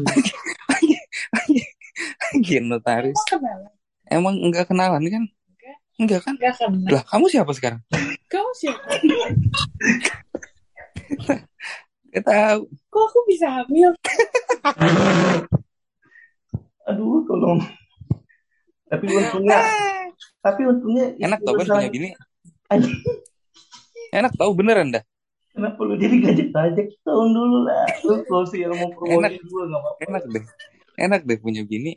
Anjir 2.30 2.62
notaris. 2.62 3.18
Kenalan. 3.26 3.72
Emang 4.06 4.38
nggak 4.38 4.70
kenalan 4.70 5.02
kan? 5.10 5.24
Enggak. 5.26 5.76
Enggak 5.98 6.20
kan? 6.22 6.34
Enggak 6.38 6.54
kenal. 6.54 6.90
Lah 6.94 7.02
kamu 7.10 7.24
siapa 7.26 7.50
sekarang? 7.50 7.80
Kamu 8.30 8.50
siapa? 8.54 8.86
Gak 12.12 12.28
tahu. 12.28 12.68
Kok 12.92 13.04
aku 13.08 13.18
bisa 13.24 13.48
hamil? 13.48 13.90
Tolong. 17.32 17.64
Tapi 18.92 19.04
untungnya, 19.08 19.58
tapi 20.44 20.60
untungnya 20.68 21.16
Enak 21.16 21.40
tau 21.40 21.56
kan 21.56 21.64
punya. 21.64 22.12
Anjing, 22.68 23.00
Enak 24.12 24.32
tau 24.36 24.52
beneran 24.52 24.92
dah. 24.92 25.00
Kenapa 25.56 25.80
lu 25.80 25.96
jadi 25.96 26.16
gajek-gajek 26.20 27.00
tahun 27.00 27.28
dulu 27.32 27.64
lah? 27.64 27.88
Lu 28.04 28.20
kalau 28.28 28.44
sih 28.44 28.68
yang 28.68 28.76
mau 28.76 28.92
promosi 28.92 29.40
gue 29.40 29.62
nggak 29.64 29.80
apa-apa. 29.80 30.00
Enak 30.04 30.22
deh. 30.28 30.44
Enak 31.00 31.20
deh 31.24 31.38
punya 31.40 31.64
bini. 31.64 31.96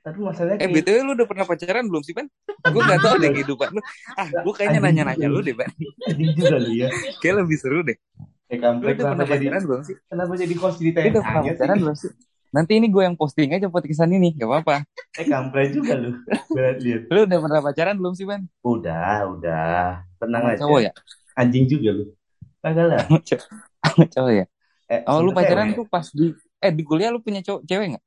Tapi 0.00 0.16
masalahnya 0.24 0.64
Eh 0.64 0.68
kayak 0.68 0.80
BTW 0.80 0.96
lu 1.04 1.12
udah 1.12 1.28
pernah 1.28 1.44
pacaran 1.44 1.84
belum 1.84 2.00
sih, 2.00 2.16
Ban? 2.16 2.24
Gue 2.72 2.82
gak 2.88 3.04
tau 3.04 3.20
deh 3.20 3.36
kehidupan 3.36 3.68
lu. 3.76 3.84
Ah, 4.16 4.32
gue 4.32 4.52
kayaknya 4.56 4.80
nanya-nanya 4.80 5.28
lu 5.28 5.44
lu. 5.44 5.52
deh, 5.52 5.52
Ban. 5.52 5.68
anjing 6.08 6.32
juga 6.40 6.56
lu 6.56 6.72
ya. 6.72 6.88
Kayak 7.20 7.44
lebih 7.44 7.56
seru 7.60 7.84
deh. 7.84 8.00
Eh 8.48 8.56
Lu 8.56 8.64
kampret 8.64 8.96
udah 8.96 9.04
kenapa 9.04 9.12
pernah 9.12 9.26
jadi 9.28 9.44
pacaran 9.44 9.62
belum 9.68 9.82
sih? 9.84 9.96
kenapa 10.08 10.32
jadi 10.40 10.54
host 10.56 10.76
Lu 10.76 10.80
ceritain 10.80 11.10
udah 11.12 11.22
pernah 11.22 11.42
pacaran 11.44 11.76
belum 11.84 11.96
sih? 12.00 12.10
Nanti 12.50 12.82
ini 12.82 12.90
gue 12.90 13.02
yang 13.06 13.14
posting 13.14 13.54
aja 13.54 13.70
podcastan 13.70 14.10
ini, 14.10 14.34
gak 14.34 14.48
apa-apa. 14.50 14.76
Eh 15.14 15.26
kampret 15.26 15.70
juga 15.70 15.94
lu. 15.94 16.18
Berat 16.50 16.82
lihat. 16.82 17.02
Lu 17.06 17.20
udah 17.26 17.38
pernah 17.38 17.60
pacaran 17.62 17.94
belum 17.94 18.12
sih, 18.18 18.26
Ban? 18.26 18.42
Udah, 18.66 19.30
udah. 19.30 20.02
Tenang 20.18 20.42
Sama 20.42 20.50
aja. 20.54 20.60
cowok 20.66 20.80
ya? 20.82 20.92
Anjing 21.38 21.64
juga 21.70 21.88
lu. 21.94 22.04
Kagak 22.58 22.86
lah. 22.90 23.02
Cowok- 23.86 24.34
ya? 24.34 24.44
Eh, 24.90 25.00
Oh, 25.06 25.22
lu 25.22 25.30
pacaran 25.30 25.70
cewek. 25.70 25.78
tuh 25.78 25.86
pas 25.86 26.06
di... 26.10 26.34
Eh, 26.60 26.72
di 26.74 26.82
kuliah 26.82 27.14
lu 27.14 27.22
punya 27.22 27.40
cowok 27.40 27.62
cewek 27.66 27.86
gak? 27.96 28.04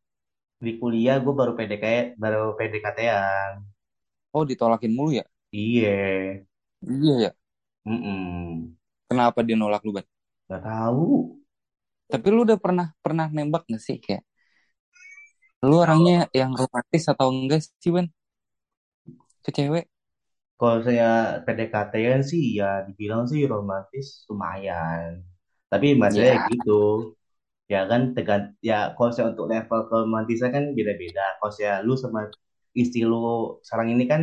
di 0.64 0.80
kuliah 0.80 1.20
gue 1.20 1.34
baru 1.36 1.60
PDK 1.60 2.16
baru 2.16 2.56
PDKT-an. 2.56 3.68
Oh, 4.32 4.44
ditolakin 4.48 4.96
mulu 4.96 5.12
ya? 5.20 5.26
Iya. 5.52 5.92
Iya 6.84 7.14
ya. 7.28 7.32
Mm-mm. 7.84 8.72
Kenapa 9.12 9.40
dia 9.44 9.56
nolak 9.60 9.84
lu, 9.84 9.92
Ban? 9.96 10.08
Gak 10.48 10.64
tahu. 10.64 11.36
Tapi 12.08 12.28
lu 12.32 12.48
udah 12.48 12.56
pernah 12.60 12.88
pernah 13.04 13.28
nembak 13.28 13.68
gak 13.68 13.82
sih 13.84 13.98
kayak 14.00 14.24
lu 15.70 15.76
orangnya 15.86 16.16
yang 16.40 16.52
romantis 16.60 17.04
atau 17.12 17.28
enggak 17.34 17.60
sih 17.82 17.92
Ban 17.96 18.08
ke 19.44 19.52
cewek? 19.52 19.86
Kalau 20.60 20.78
saya 20.88 21.04
PDKT-an 21.46 22.22
sih 22.32 22.44
ya 22.60 22.66
dibilang 22.88 23.24
sih 23.32 23.42
romantis 23.54 24.06
lumayan. 24.30 25.10
Tapi 25.72 25.88
masalahnya 26.02 26.38
Ya. 26.38 26.48
gitu. 26.52 26.72
Ya 27.74 27.80
kan 27.92 28.02
tegan 28.16 28.42
ya 28.70 28.76
kalau 28.96 29.12
saya 29.16 29.28
untuk 29.34 29.48
level 29.54 29.80
keromantisan 29.90 30.50
kan 30.56 30.64
beda-beda. 30.78 31.22
Kalau 31.40 31.54
saya 31.58 31.74
lu 31.88 31.94
sama 32.04 32.20
istri 32.82 33.02
lu 33.12 33.18
sekarang 33.66 33.90
ini 33.96 34.06
kan 34.14 34.22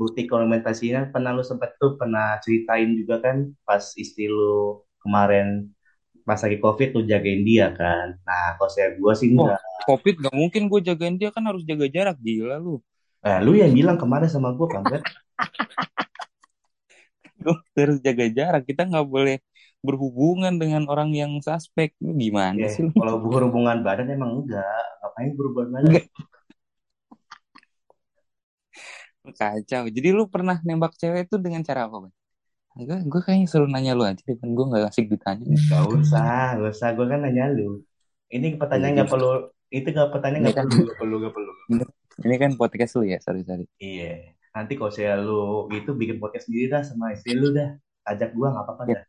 bukti 0.00 0.20
komunikasinya 0.30 1.00
pernah 1.14 1.30
lu 1.36 1.42
sempat 1.50 1.70
tuh 1.82 1.92
pernah 2.00 2.38
ceritain 2.44 2.90
juga 3.00 3.16
kan 3.24 3.36
pas 3.68 3.84
istri 4.02 4.24
lu 4.30 4.80
kemarin 5.04 5.46
pas 6.28 6.40
lagi 6.44 6.58
covid 6.64 6.88
lu 6.96 7.00
jagain 7.10 7.42
dia 7.48 7.66
kan. 7.80 8.06
Nah 8.28 8.56
kalau 8.58 8.70
saya 8.74 8.88
gua 9.00 9.12
sih 9.20 9.30
enggak. 9.34 9.60
Covid 9.86 10.14
gak 10.24 10.34
mungkin 10.34 10.66
gue 10.66 10.80
jagain 10.82 11.16
dia 11.20 11.30
kan 11.30 11.44
harus 11.46 11.62
jaga 11.62 11.86
jarak 11.86 12.16
gila 12.18 12.58
lu. 12.58 12.82
Eh, 13.22 13.38
lu 13.42 13.58
yang 13.58 13.74
bilang 13.74 13.98
kemarin 13.98 14.30
sama 14.30 14.54
gua 14.54 14.66
kan 14.70 14.82
harus 17.78 17.98
jaga 18.02 18.26
jarak. 18.30 18.62
Kita 18.66 18.86
nggak 18.86 19.06
boleh 19.06 19.36
berhubungan 19.82 20.58
dengan 20.58 20.86
orang 20.90 21.14
yang 21.14 21.38
suspek. 21.38 21.94
Lu 22.02 22.14
gimana 22.14 22.58
Ya, 22.58 22.68
sih 22.70 22.86
lu? 22.86 22.90
kalau 22.94 23.22
berhubungan 23.22 23.82
badan 23.86 24.10
emang 24.10 24.42
enggak. 24.42 24.82
Ngapain 25.02 25.30
berhubungan 25.38 25.68
badan? 25.74 25.84
Enggak. 25.86 26.04
Kacau. 29.28 29.84
Jadi 29.92 30.08
lu 30.14 30.24
pernah 30.26 30.56
nembak 30.64 30.96
cewek 30.96 31.28
itu 31.28 31.36
dengan 31.36 31.60
cara 31.60 31.84
apa, 31.86 32.08
Ban? 32.08 32.12
Gue, 32.78 32.98
gue 33.10 33.20
kayaknya 33.26 33.46
selalu 33.50 33.68
nanya 33.74 33.92
lu 33.98 34.06
aja, 34.06 34.22
kan 34.22 34.48
gue 34.54 34.64
gak 34.70 34.86
asik 34.86 35.10
ditanya. 35.10 35.42
Gak 35.66 35.84
usah, 35.98 36.54
gak 36.62 36.70
usah. 36.70 36.88
Gue 36.94 37.06
kan 37.10 37.26
nanya 37.26 37.50
lu. 37.50 37.82
Ini 38.30 38.54
pertanyaan 38.54 38.94
Iya, 38.94 38.96
nggak 39.02 39.10
perlu. 39.10 39.50
Itu 39.68 39.88
gak 39.92 40.10
pertanyaan 40.10 40.48
nggak 40.48 40.56
kan, 40.56 40.66
perlu, 40.66 40.84
gak 40.84 40.98
perlu, 40.98 41.16
gak 41.20 41.32
perlu. 41.34 41.52
ini 42.24 42.34
kan 42.34 42.50
podcast 42.56 42.92
lu 42.96 43.04
ya, 43.04 43.18
sorry 43.20 43.44
sorry. 43.44 43.64
Iya. 43.78 44.32
Nanti 44.50 44.74
kalau 44.74 44.90
saya 44.90 45.20
lu 45.20 45.68
itu 45.70 45.92
bikin 45.92 46.18
podcast 46.18 46.48
sendiri 46.48 46.66
dah 46.66 46.82
sama 46.82 47.12
istri 47.12 47.36
lu 47.36 47.52
dah. 47.52 47.76
Ajak 48.02 48.32
gua 48.32 48.50
nggak 48.56 48.64
apa-apa 48.64 48.82
Ya. 48.88 48.94
dah. 48.96 49.04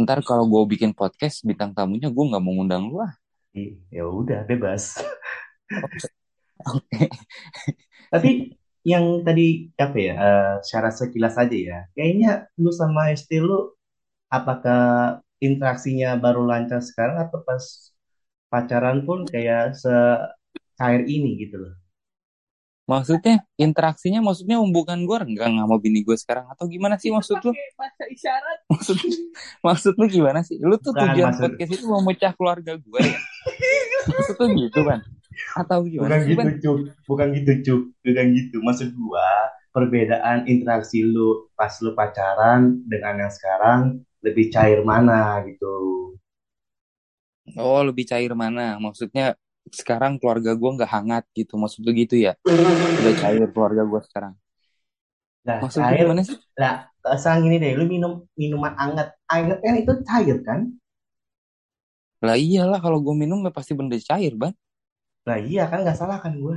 Ntar 0.00 0.18
kalau 0.24 0.48
gue 0.48 0.62
bikin 0.72 0.90
podcast 0.90 1.44
bintang 1.44 1.76
tamunya 1.76 2.08
gue 2.08 2.24
nggak 2.24 2.40
mau 2.40 2.54
ngundang 2.56 2.88
lu 2.88 3.02
ah. 3.02 3.12
Ih, 3.52 3.76
Ya 3.92 4.08
udah, 4.08 4.42
bebas. 4.48 4.98
Oke. 6.64 7.06
Tapi 8.14 8.54
yang 8.84 9.20
tadi 9.20 9.68
apa 9.76 9.96
ya? 9.96 10.14
eh, 10.16 10.54
secara 10.64 10.88
sekilas 10.90 11.36
aja 11.36 11.56
ya. 11.56 11.78
Kayaknya 11.92 12.30
lu 12.56 12.70
sama 12.72 13.12
istri 13.12 13.38
lu 13.38 13.72
apakah 14.28 15.18
interaksinya 15.38 16.16
baru 16.16 16.42
lancar 16.42 16.80
sekarang 16.80 17.20
atau 17.28 17.44
pas 17.44 17.60
pacaran 18.54 19.02
pun 19.02 19.26
kayak 19.26 19.74
secair 19.74 21.02
ini 21.02 21.42
gitu 21.42 21.58
loh. 21.58 21.74
Maksudnya 22.84 23.40
interaksinya 23.56 24.20
maksudnya 24.20 24.60
hubungan 24.60 25.08
gue 25.08 25.16
renggang 25.16 25.56
sama 25.56 25.80
bini 25.80 26.04
gue 26.04 26.14
sekarang 26.20 26.46
atau 26.52 26.68
gimana 26.68 27.00
sih 27.00 27.08
maksud 27.08 27.40
lu? 27.40 27.50
Bahasa 27.80 28.04
isyarat. 28.12 28.58
Maksud 28.72 28.96
maksud 29.64 29.92
lu 29.96 30.06
gimana 30.06 30.44
sih? 30.44 30.60
Lu 30.60 30.76
tuh 30.76 30.92
Bukan, 30.92 31.16
tujuan 31.16 31.32
maksud- 31.32 31.42
podcast 31.56 31.70
itu 31.80 31.84
mau 31.88 32.04
mecah 32.04 32.32
keluarga 32.36 32.76
gue 32.76 33.00
ya? 33.00 33.18
Maksud 34.12 34.36
lu 34.36 34.46
gitu 34.68 34.80
kan? 34.84 35.00
Atau 35.56 35.82
Bukan 35.82 35.92
gimana 35.96 36.14
sih 36.22 36.36
gitu? 36.36 36.60
Cuk. 36.60 36.78
Bukan 37.08 37.26
gitu, 37.34 37.52
Cuk. 37.64 37.82
Bukan 38.04 38.26
gitu. 38.36 38.56
Maksud 38.62 38.88
gua, 38.94 39.28
perbedaan 39.74 40.46
interaksi 40.46 41.02
lu 41.02 41.50
pas 41.58 41.72
lu 41.82 41.96
pacaran 41.96 42.84
dengan 42.86 43.26
yang 43.26 43.32
sekarang 43.32 43.80
lebih 44.22 44.52
cair 44.52 44.84
mana 44.84 45.40
gitu. 45.48 45.72
Oh 47.58 47.80
lebih 47.88 48.04
cair 48.10 48.32
mana? 48.42 48.62
Maksudnya 48.84 49.24
sekarang 49.80 50.12
keluarga 50.20 50.50
gue 50.60 50.70
nggak 50.76 50.90
hangat 50.94 51.24
gitu. 51.38 51.52
Maksud 51.62 51.80
lu 51.86 51.90
gitu 52.02 52.14
ya? 52.26 52.32
Udah 53.00 53.14
cair 53.22 53.46
keluarga 53.54 53.82
gue 53.90 54.00
sekarang. 54.08 54.34
Nah, 55.48 55.60
Maksud 55.62 55.84
lu 55.88 55.94
cair. 55.94 56.00
gimana 56.00 56.22
sih? 56.28 56.38
Nah, 56.60 56.72
sekarang 57.20 57.40
gini 57.46 57.56
deh, 57.64 57.72
lu 57.78 57.84
minum 57.94 58.12
minuman 58.40 58.72
anget. 58.84 59.08
Anget 59.34 59.58
kan 59.64 59.74
itu 59.80 59.92
cair 60.08 60.36
kan? 60.48 60.60
Lah 62.26 62.36
iyalah 62.46 62.78
kalau 62.84 62.98
gue 63.06 63.14
minum 63.22 63.38
ya 63.46 63.52
pasti 63.58 63.72
benda 63.78 63.96
cair, 64.08 64.32
Ban. 64.40 64.52
Nah, 65.26 65.38
iya 65.50 65.62
kan 65.70 65.78
nggak 65.84 65.98
salah 66.00 66.18
kan 66.24 66.32
gua. 66.42 66.56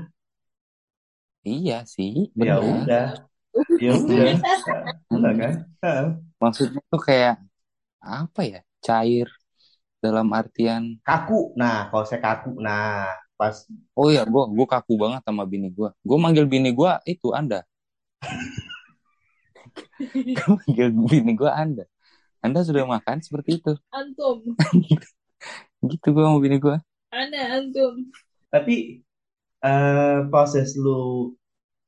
Iya 1.53 1.75
sih, 1.93 2.13
Ya 2.45 2.53
benar. 2.59 2.61
udah. 2.61 3.27
Ya 3.83 3.91
udah. 3.97 4.29
Benar 5.11 5.33
kan? 5.41 5.53
Maksudnya 6.43 6.81
tuh 6.91 7.01
kayak 7.07 7.33
apa 8.03 8.41
ya? 8.51 8.59
Cair 8.85 9.27
dalam 10.07 10.27
artian 10.31 10.95
Kaku. 11.03 11.53
Nah, 11.59 11.91
kalau 11.91 12.03
saya 12.07 12.23
kaku, 12.23 12.55
nah 12.63 13.11
pas 13.37 13.53
oh 13.93 14.09
ya 14.09 14.25
gue 14.25 14.43
gue 14.49 14.67
kaku 14.67 14.97
banget 14.97 15.21
sama 15.21 15.45
bini 15.45 15.69
gue. 15.69 15.89
Gue 16.01 16.17
manggil 16.17 16.49
bini 16.49 16.73
gue 16.73 16.91
itu 17.05 17.29
Anda. 17.31 17.61
gue 20.37 20.51
manggil 20.65 20.89
bini 20.89 21.37
gue 21.37 21.51
Anda. 21.51 21.85
Anda 22.41 22.65
sudah 22.65 22.89
makan 22.89 23.21
seperti 23.21 23.61
itu. 23.61 23.77
Antum. 23.93 24.41
Gitu 25.85 26.07
gue 26.09 26.23
sama 26.25 26.41
bini 26.41 26.57
gue. 26.57 26.77
Ana 27.13 27.61
antum. 27.61 28.09
Tapi 28.49 29.05
eh, 29.61 30.19
proses 30.33 30.73
lu 30.73 31.37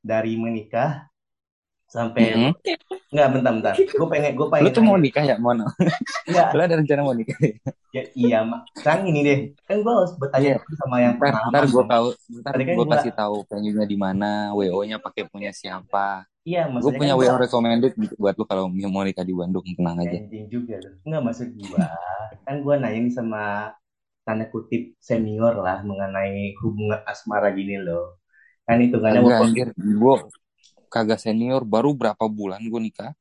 dari 0.00 0.38
menikah 0.38 1.09
sampai 1.90 2.22
Mm-mm. 2.34 2.52
nggak 3.12 3.28
bentar-bentar. 3.34 3.74
Gue 3.98 4.06
pengen 4.12 4.32
gue 4.38 4.46
Lu 4.46 4.50
pengen 4.54 4.72
tuh 4.76 4.82
mau 4.86 4.96
nikah 5.00 5.24
ya, 5.26 5.36
Mono? 5.42 5.66
Nggak, 6.30 6.48
Lu 6.54 6.60
ada 6.62 6.74
rencana 6.78 7.00
mau 7.06 7.16
nikah 7.16 7.38
ya? 7.42 7.54
ya, 7.96 8.02
iya 8.14 8.38
mak. 8.46 8.60
Sekarang 8.78 9.02
ini 9.10 9.20
deh. 9.28 9.38
Kan 9.66 9.76
gue 9.84 9.92
harus 9.98 10.12
bertanya 10.20 10.50
dulu 10.62 10.74
sama 10.78 10.96
yang 11.04 11.14
Ntar, 11.18 11.34
ntar 11.50 11.64
gue 11.72 11.82
dong. 11.82 11.90
tahu, 11.92 12.06
ntar 12.42 12.54
kan 12.68 12.76
gue 12.76 12.86
kasih 12.92 13.12
tahu 13.20 13.36
venue-nya 13.50 13.86
di 13.92 13.96
mana, 14.04 14.26
WO-nya 14.56 14.96
pakai 15.02 15.22
punya 15.32 15.50
siapa. 15.60 16.24
Iya, 16.48 16.60
Gue 16.80 16.90
maksudnya 16.90 16.98
punya 16.98 17.12
kan 17.12 17.18
WO 17.20 17.34
gua 17.34 17.42
recommended 17.44 17.92
gitu 18.00 18.14
buat 18.22 18.34
lu 18.38 18.44
kalau 18.50 18.64
mau 18.72 19.02
nikah 19.04 19.24
di 19.28 19.34
Bandung, 19.36 19.64
tenang 19.76 19.98
aja. 20.04 20.18
anjing 20.18 20.46
juga. 20.54 20.76
Nggak 21.06 21.22
maksud 21.26 21.48
gue. 21.58 21.80
Kan 22.46 22.56
gue 22.64 22.74
nanya 22.82 23.00
sama 23.18 23.42
tanda 24.26 24.44
kutip 24.52 24.82
senior 25.08 25.54
lah 25.64 25.78
mengenai 25.88 26.54
hubungan 26.62 27.00
asmara 27.12 27.48
gini 27.58 27.76
loh. 27.86 28.20
Kan 28.66 28.78
walaupun 29.26 29.46
anjir, 29.50 29.68
gue 29.76 30.14
kagak 30.94 31.20
senior, 31.24 31.62
baru 31.74 31.90
berapa 32.00 32.24
bulan 32.38 32.60
gue 32.72 32.80
nikah. 32.86 33.12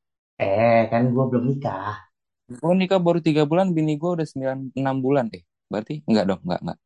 eh 0.47 0.79
kan 0.91 1.03
gue 1.13 1.23
belum 1.29 1.43
nikah. 1.49 1.93
Gue 2.61 2.73
nikah 2.79 2.99
baru 3.05 3.19
tiga 3.27 3.43
bulan, 3.49 3.67
bini 3.77 3.93
gue 4.01 4.09
udah 4.15 4.27
sembilan 4.31 4.57
enam 4.79 4.95
bulan 5.05 5.25
deh. 5.33 5.43
Berarti 5.71 5.93
enggak 6.09 6.25
dong, 6.29 6.41
enggak 6.45 6.59
enggak. 6.63 6.77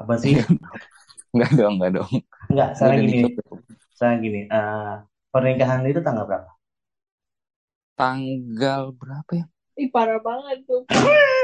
Apa 0.00 0.14
sih? 0.22 0.34
Enggak 1.34 1.50
dong, 1.58 1.74
enggak 1.78 1.92
dong. 1.96 2.12
Enggak, 2.50 2.68
Gue 2.80 2.90
sekarang 2.90 2.98
udah 2.98 3.04
gini. 3.04 3.10
nikah 3.10 3.30
Sekarang 3.96 4.18
gini. 4.26 4.40
eh, 4.56 4.92
pernikahan 5.34 5.82
itu 5.90 6.00
tanggal 6.06 6.24
berapa? 6.30 6.50
tanggal 7.98 8.82
berapa 9.00 9.30
ya? 9.40 9.44
Ih 9.82 9.88
parah 9.94 10.18
banget 10.26 10.58
tuh. 10.68 10.82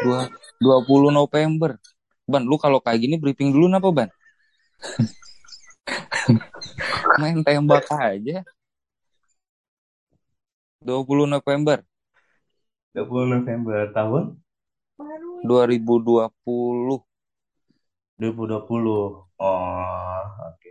Dua, 0.05 0.21
20 0.65 1.11
November. 1.19 1.71
Ban, 2.31 2.43
lu 2.51 2.57
kalau 2.65 2.79
kayak 2.85 3.01
gini 3.05 3.17
briefing 3.23 3.51
dulu 3.55 3.67
apa, 3.79 3.89
Ban? 3.99 4.11
Main 7.21 7.39
tembak 7.47 7.87
aja. 7.91 8.45
20 10.85 11.25
November 11.27 11.81
20 12.93 13.33
November 13.41 13.93
tahun 13.93 14.41
Baru 14.97 15.45
2020. 15.45 16.33
2020. 18.17 19.29
Oh, 19.37 20.25
oke. 20.49 20.71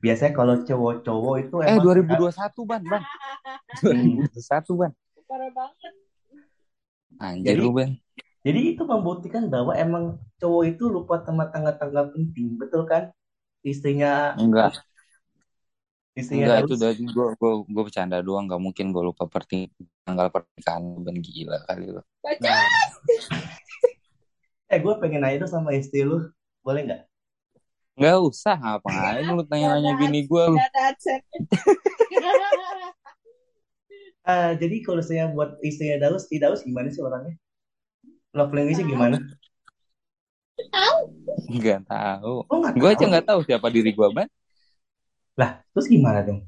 Biasanya 0.00 0.32
kalau 0.32 0.64
cowok-cowok 0.64 1.34
itu 1.44 1.54
Eh 1.60 1.76
emang 1.76 1.84
2021 1.84 2.64
ban 2.64 2.80
ban. 2.88 3.02
2021 3.84 4.80
ban. 4.80 4.92
Parah 5.28 5.50
banget. 5.52 5.92
Anjir 7.20 7.52
Jadi- 7.52 7.60
lu. 7.60 7.72
Jadi 8.46 8.60
itu 8.78 8.82
membuktikan 8.86 9.50
bahwa 9.50 9.74
emang 9.74 10.22
cowok 10.38 10.62
itu 10.70 10.86
lupa 10.86 11.18
sama 11.26 11.50
tanggal-tanggal 11.50 12.14
penting, 12.14 12.54
betul 12.56 12.86
kan? 12.86 13.10
Istrinya 13.60 14.38
Enggak. 14.38 14.78
Istrinya 16.16 16.48
Enggak 16.48 16.60
itu 16.64 16.74
dari 16.80 17.04
gue 17.04 17.26
gue 17.36 17.52
gue 17.68 17.82
bercanda 17.84 18.18
doang 18.24 18.48
nggak 18.48 18.56
mungkin 18.56 18.88
gue 18.88 19.02
lupa 19.04 19.28
perti 19.28 19.68
tanggal 20.08 20.32
pernikahan 20.32 21.04
ban 21.04 21.16
gila 21.20 21.60
kali 21.68 21.92
lu. 21.92 22.02
Baca. 22.24 22.40
Nah. 22.40 22.64
eh 24.72 24.78
gue 24.80 24.94
pengen 24.98 25.20
nanya 25.22 25.44
tuh 25.44 25.50
sama 25.52 25.76
istri 25.76 26.02
lu, 26.02 26.24
boleh 26.64 26.88
nggak? 26.88 27.02
Nggak 28.00 28.16
usah 28.24 28.56
ngapain 28.56 29.28
lu 29.28 29.44
tanya-nanya 29.52 29.92
bini 30.00 30.24
gue 30.24 30.42
lu. 30.48 30.56
Gak. 30.56 31.20
Ah, 34.24 34.56
jadi 34.60 34.76
kalau 34.82 35.04
saya 35.04 35.28
buat 35.28 35.60
istrinya 35.60 36.08
Daus, 36.08 36.26
si 36.32 36.40
Daus 36.40 36.64
gimana 36.64 36.88
sih 36.88 37.04
orangnya? 37.04 37.36
Love 38.32 38.56
language-nya 38.56 38.88
gimana? 38.88 39.16
Nggak 41.52 41.84
tahu. 41.84 42.44
Oh 42.48 42.56
nggak 42.64 42.72
Gue 42.80 42.88
aja 42.88 43.04
tahu. 43.04 43.10
nggak 43.12 43.26
tahu 43.28 43.40
siapa 43.44 43.68
diri 43.68 43.92
gue 43.92 44.08
ban. 44.16 44.28
Lah, 45.40 45.50
terus 45.72 45.86
gimana 45.92 46.20
dong? 46.28 46.40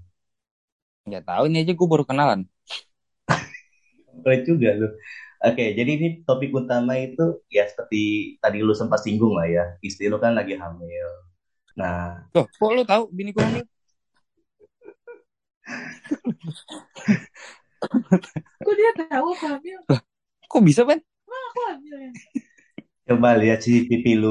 Nggak 1.09 1.23
tahu 1.29 1.43
ini 1.49 1.57
aja 1.63 1.73
gue 1.79 1.89
baru 1.93 2.05
kenalan. 2.09 2.41
Keren 4.25 4.41
juga 4.49 4.69
lu. 4.79 4.89
Oke, 5.39 5.65
jadi 5.79 5.91
ini 5.99 6.07
topik 6.27 6.51
utama 6.51 6.99
itu 6.99 7.39
ya 7.47 7.63
seperti 7.71 8.35
tadi 8.43 8.59
lu 8.67 8.75
sempat 8.75 9.01
singgung 9.07 9.39
lah 9.39 9.47
ya. 9.47 9.65
Istri 9.83 10.11
lu 10.11 10.19
kan 10.19 10.35
lagi 10.35 10.59
hamil. 10.59 11.09
Nah, 11.79 12.23
Loh, 12.35 12.47
kok 12.59 12.71
lu 12.77 12.83
tahu 12.91 13.03
bini 13.17 13.31
gue 13.37 13.45
hamil? 13.49 13.65
Kok 18.65 18.75
dia 18.79 18.91
tahu 19.01 19.27
aku 19.35 19.47
hamil? 19.53 19.79
Kok 20.51 20.63
bisa 20.67 20.83
ban? 20.89 21.01
Aku 21.49 21.61
hamil 21.69 21.97
ya. 22.07 22.13
coba 23.09 23.29
lihat 23.41 23.59
CCTV 23.65 24.05
lu. 24.23 24.29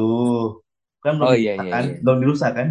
Kan 1.04 1.14
belum 1.20 1.30
Oh, 1.30 1.34
iya, 1.36 1.54
iya, 1.62 1.72
kan? 1.72 1.84
iya. 1.84 1.94
Belum 2.04 2.18
dirusak 2.24 2.52
kan? 2.58 2.68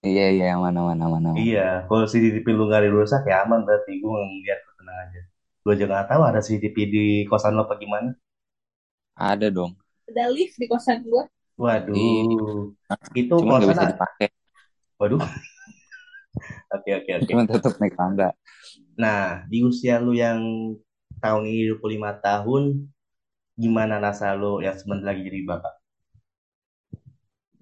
Iya 0.00 0.32
iya 0.32 0.44
yang 0.56 0.64
mana 0.64 0.80
mana 0.80 1.04
mana. 1.12 1.28
mana. 1.32 1.36
Iya, 1.36 1.84
kalau 1.84 2.08
CCTV 2.08 2.46
lu 2.56 2.64
nggak 2.72 2.88
dirusak 2.88 3.20
ya 3.28 3.44
aman 3.44 3.68
berarti 3.68 4.00
gue 4.00 4.08
ngeliat 4.08 4.58
lu 4.64 4.72
tenang 4.80 4.98
aja. 5.04 5.20
Gue 5.60 5.74
juga 5.76 5.88
nggak 5.92 6.08
tahu 6.08 6.22
ada 6.24 6.40
CCTV 6.40 6.76
di 6.88 7.04
kosan 7.28 7.52
lo 7.52 7.68
apa 7.68 7.76
gimana. 7.76 8.16
Ada 9.20 9.52
dong. 9.52 9.76
Ada 10.08 10.32
lift 10.32 10.56
di 10.56 10.64
kosan 10.64 11.04
gua. 11.04 11.28
Waduh, 11.60 11.92
Iya. 11.92 12.24
itu 13.12 13.34
nggak 13.36 13.60
kosan. 13.60 13.72
bisa 13.76 13.84
dipakai. 13.92 14.28
Waduh. 14.96 15.20
Oke 16.70 16.90
oke 16.94 17.10
oke. 17.20 17.26
Cuman 17.26 17.44
tetap 17.50 17.74
naik 17.82 17.98
tangga. 17.98 18.30
Nah, 18.94 19.42
di 19.50 19.66
usia 19.66 19.98
lu 19.98 20.14
yang 20.14 20.38
tahun 21.18 21.42
ini 21.50 21.74
25 21.74 22.14
tahun, 22.22 22.62
gimana 23.58 23.98
rasa 23.98 24.38
lu 24.38 24.62
yang 24.62 24.78
sebentar 24.78 25.10
lagi 25.10 25.26
jadi 25.26 25.42
bapak? 25.42 25.74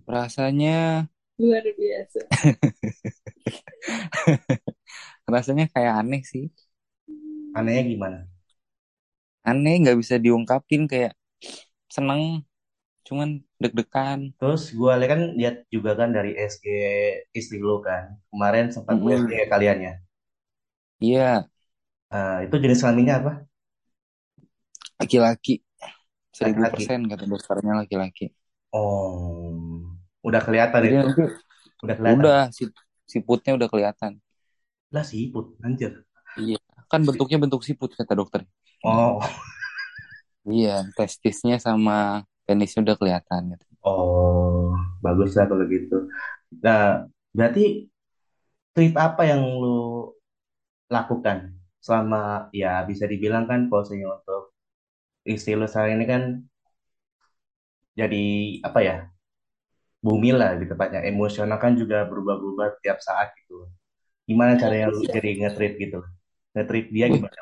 Rasanya 0.04 1.08
Luar 1.38 1.64
biasa. 1.78 2.20
rasanya 5.34 5.64
kayak 5.74 5.92
aneh 6.00 6.22
sih. 6.32 6.44
Anehnya 7.54 7.82
gimana? 7.90 8.28
Aneh 9.50 9.74
nggak 9.82 9.98
bisa 10.02 10.16
diungkapin 10.24 10.82
kayak 10.92 11.12
seneng. 11.94 12.22
Cuman 13.06 13.28
deg-degan. 13.62 14.20
Terus 14.38 14.62
gue 14.78 14.92
lihat 14.98 15.10
kan 15.14 15.20
lihat 15.38 15.54
juga 15.74 15.90
kan 16.00 16.08
dari 16.16 16.30
SG 16.52 16.66
istri 17.38 17.58
lu 17.68 17.74
kan. 17.88 18.04
Kemarin 18.30 18.66
sempat 18.74 18.92
Mm-mm. 18.92 19.18
SG 19.18 19.32
kalian 19.52 19.78
ya. 19.86 19.92
Iya 21.00 21.48
Nah, 22.12 22.34
itu 22.44 22.54
jenis 22.62 22.80
kelaminnya 22.82 23.14
apa? 23.20 23.30
laki-laki. 25.00 25.52
Seribu 26.38 26.62
persen 26.72 27.00
kata 27.10 27.24
dokternya 27.32 27.74
laki-laki. 27.82 28.24
Oh, 28.72 29.67
udah 30.26 30.40
kelihatan 30.42 30.82
Jadi 30.82 30.94
itu. 30.94 31.08
Udah 31.84 31.94
kelihatan. 31.98 32.18
udah 32.22 32.38
si 32.50 32.64
siputnya 33.06 33.52
udah 33.58 33.68
kelihatan. 33.70 34.12
Lah 34.94 35.04
siput, 35.04 35.46
anjir. 35.64 35.92
Iya. 36.40 36.58
Kan 36.90 37.00
bentuknya 37.08 37.36
bentuk 37.42 37.60
siput 37.66 37.90
kata 37.98 38.14
dokter. 38.16 38.40
Oh, 38.84 39.20
Iya, 40.48 40.70
testisnya 40.96 41.56
sama 41.66 42.24
penisnya 42.46 42.80
udah 42.84 42.96
kelihatan 43.00 43.42
gitu. 43.52 43.64
oh, 43.86 44.72
bagus 45.04 45.30
lah 45.36 45.46
kalau 45.50 45.64
gitu. 45.68 46.08
Nah, 46.64 47.06
berarti 47.36 47.88
trip 48.74 48.94
apa 48.96 49.22
yang 49.30 49.42
lu 49.60 50.08
lakukan 50.88 51.38
selama 51.84 52.48
ya 52.52 52.82
bisa 52.88 53.04
dibilang 53.12 53.44
kan 53.50 53.60
posisinya 53.70 54.08
untuk 54.18 54.42
istri 55.32 55.52
lu 55.58 55.66
sekarang 55.68 56.00
ini 56.00 56.06
kan 56.12 56.22
jadi 57.98 58.24
apa 58.64 58.78
ya 58.80 58.94
bumi 60.06 60.30
lah 60.40 60.50
di 60.60 60.66
tempatnya 60.70 61.00
emosional 61.10 61.58
kan 61.64 61.72
juga 61.80 61.96
berubah-ubah 62.10 62.68
tiap 62.82 62.98
saat 63.06 63.28
gitu. 63.38 63.66
Gimana 64.28 64.52
caranya 64.62 64.86
lu 64.94 65.00
jadi 65.14 65.28
nge-trip 65.40 65.72
gitu? 65.84 66.00
Nge-trip 66.54 66.86
dia 66.96 67.06
gimana? 67.16 67.38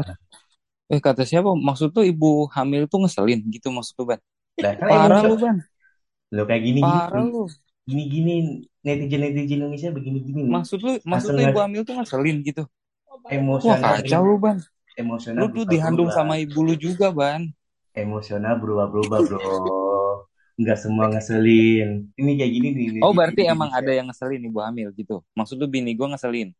eh 0.92 1.01
kata 1.07 1.23
siapa? 1.31 1.51
Maksud 1.69 1.88
tuh 1.97 2.05
ibu 2.11 2.27
hamil 2.57 2.83
tuh 2.90 2.99
ngeselin 3.03 3.40
gitu 3.55 3.69
maksud 3.77 3.95
lu, 3.99 4.05
Ban? 4.11 4.21
Nah, 4.62 4.73
kan 4.81 4.88
Parah 4.90 5.21
emosional. 5.21 5.33
lu, 5.33 5.37
Ban. 5.42 5.57
Lo 6.37 6.42
kayak 6.49 6.62
gini-gini, 6.66 7.01
Parah 7.11 7.25
lu. 7.33 7.45
gini-gini 7.88 8.33
netizen-netizen 8.85 9.57
Indonesia 9.59 9.90
begini-gini 9.97 10.42
nih. 10.51 10.55
Maksud 10.55 10.79
lu, 10.85 10.90
maksud 11.12 11.31
lu 11.35 11.40
ibu 11.47 11.59
hamil 11.62 11.83
tuh 11.87 11.95
ngeselin 11.99 12.37
gitu. 12.49 12.62
Parah. 13.23 13.42
Wah, 13.64 13.79
emosional 13.79 13.83
kacau 13.83 14.23
lu, 14.29 14.37
Ban. 14.45 14.59
emosional 15.03 15.47
Lu 15.47 15.47
tuh 15.57 15.64
dihandung 15.73 16.11
sama 16.16 16.35
ibu 16.45 16.61
lu 16.66 16.75
juga, 16.79 17.07
Ban. 17.19 17.42
Emosional 18.03 18.55
berubah-berubah, 18.62 19.21
bro. 19.27 19.42
Nggak 20.57 20.79
semua 20.81 21.12
ngeselin. 21.12 22.09
Ini 22.16 22.31
kayak 22.40 22.53
gini 22.57 22.69
nih. 22.73 22.87
Oh, 23.05 23.12
berarti 23.12 23.45
emang 23.45 23.69
Indonesia. 23.69 23.85
ada 23.85 23.92
yang 23.92 24.07
ngeselin 24.09 24.42
ibu 24.49 24.59
hamil 24.64 24.88
gitu. 24.97 25.21
Maksud 25.37 25.61
lu 25.61 25.69
bini 25.69 25.92
gua 25.92 26.16
ngeselin. 26.16 26.57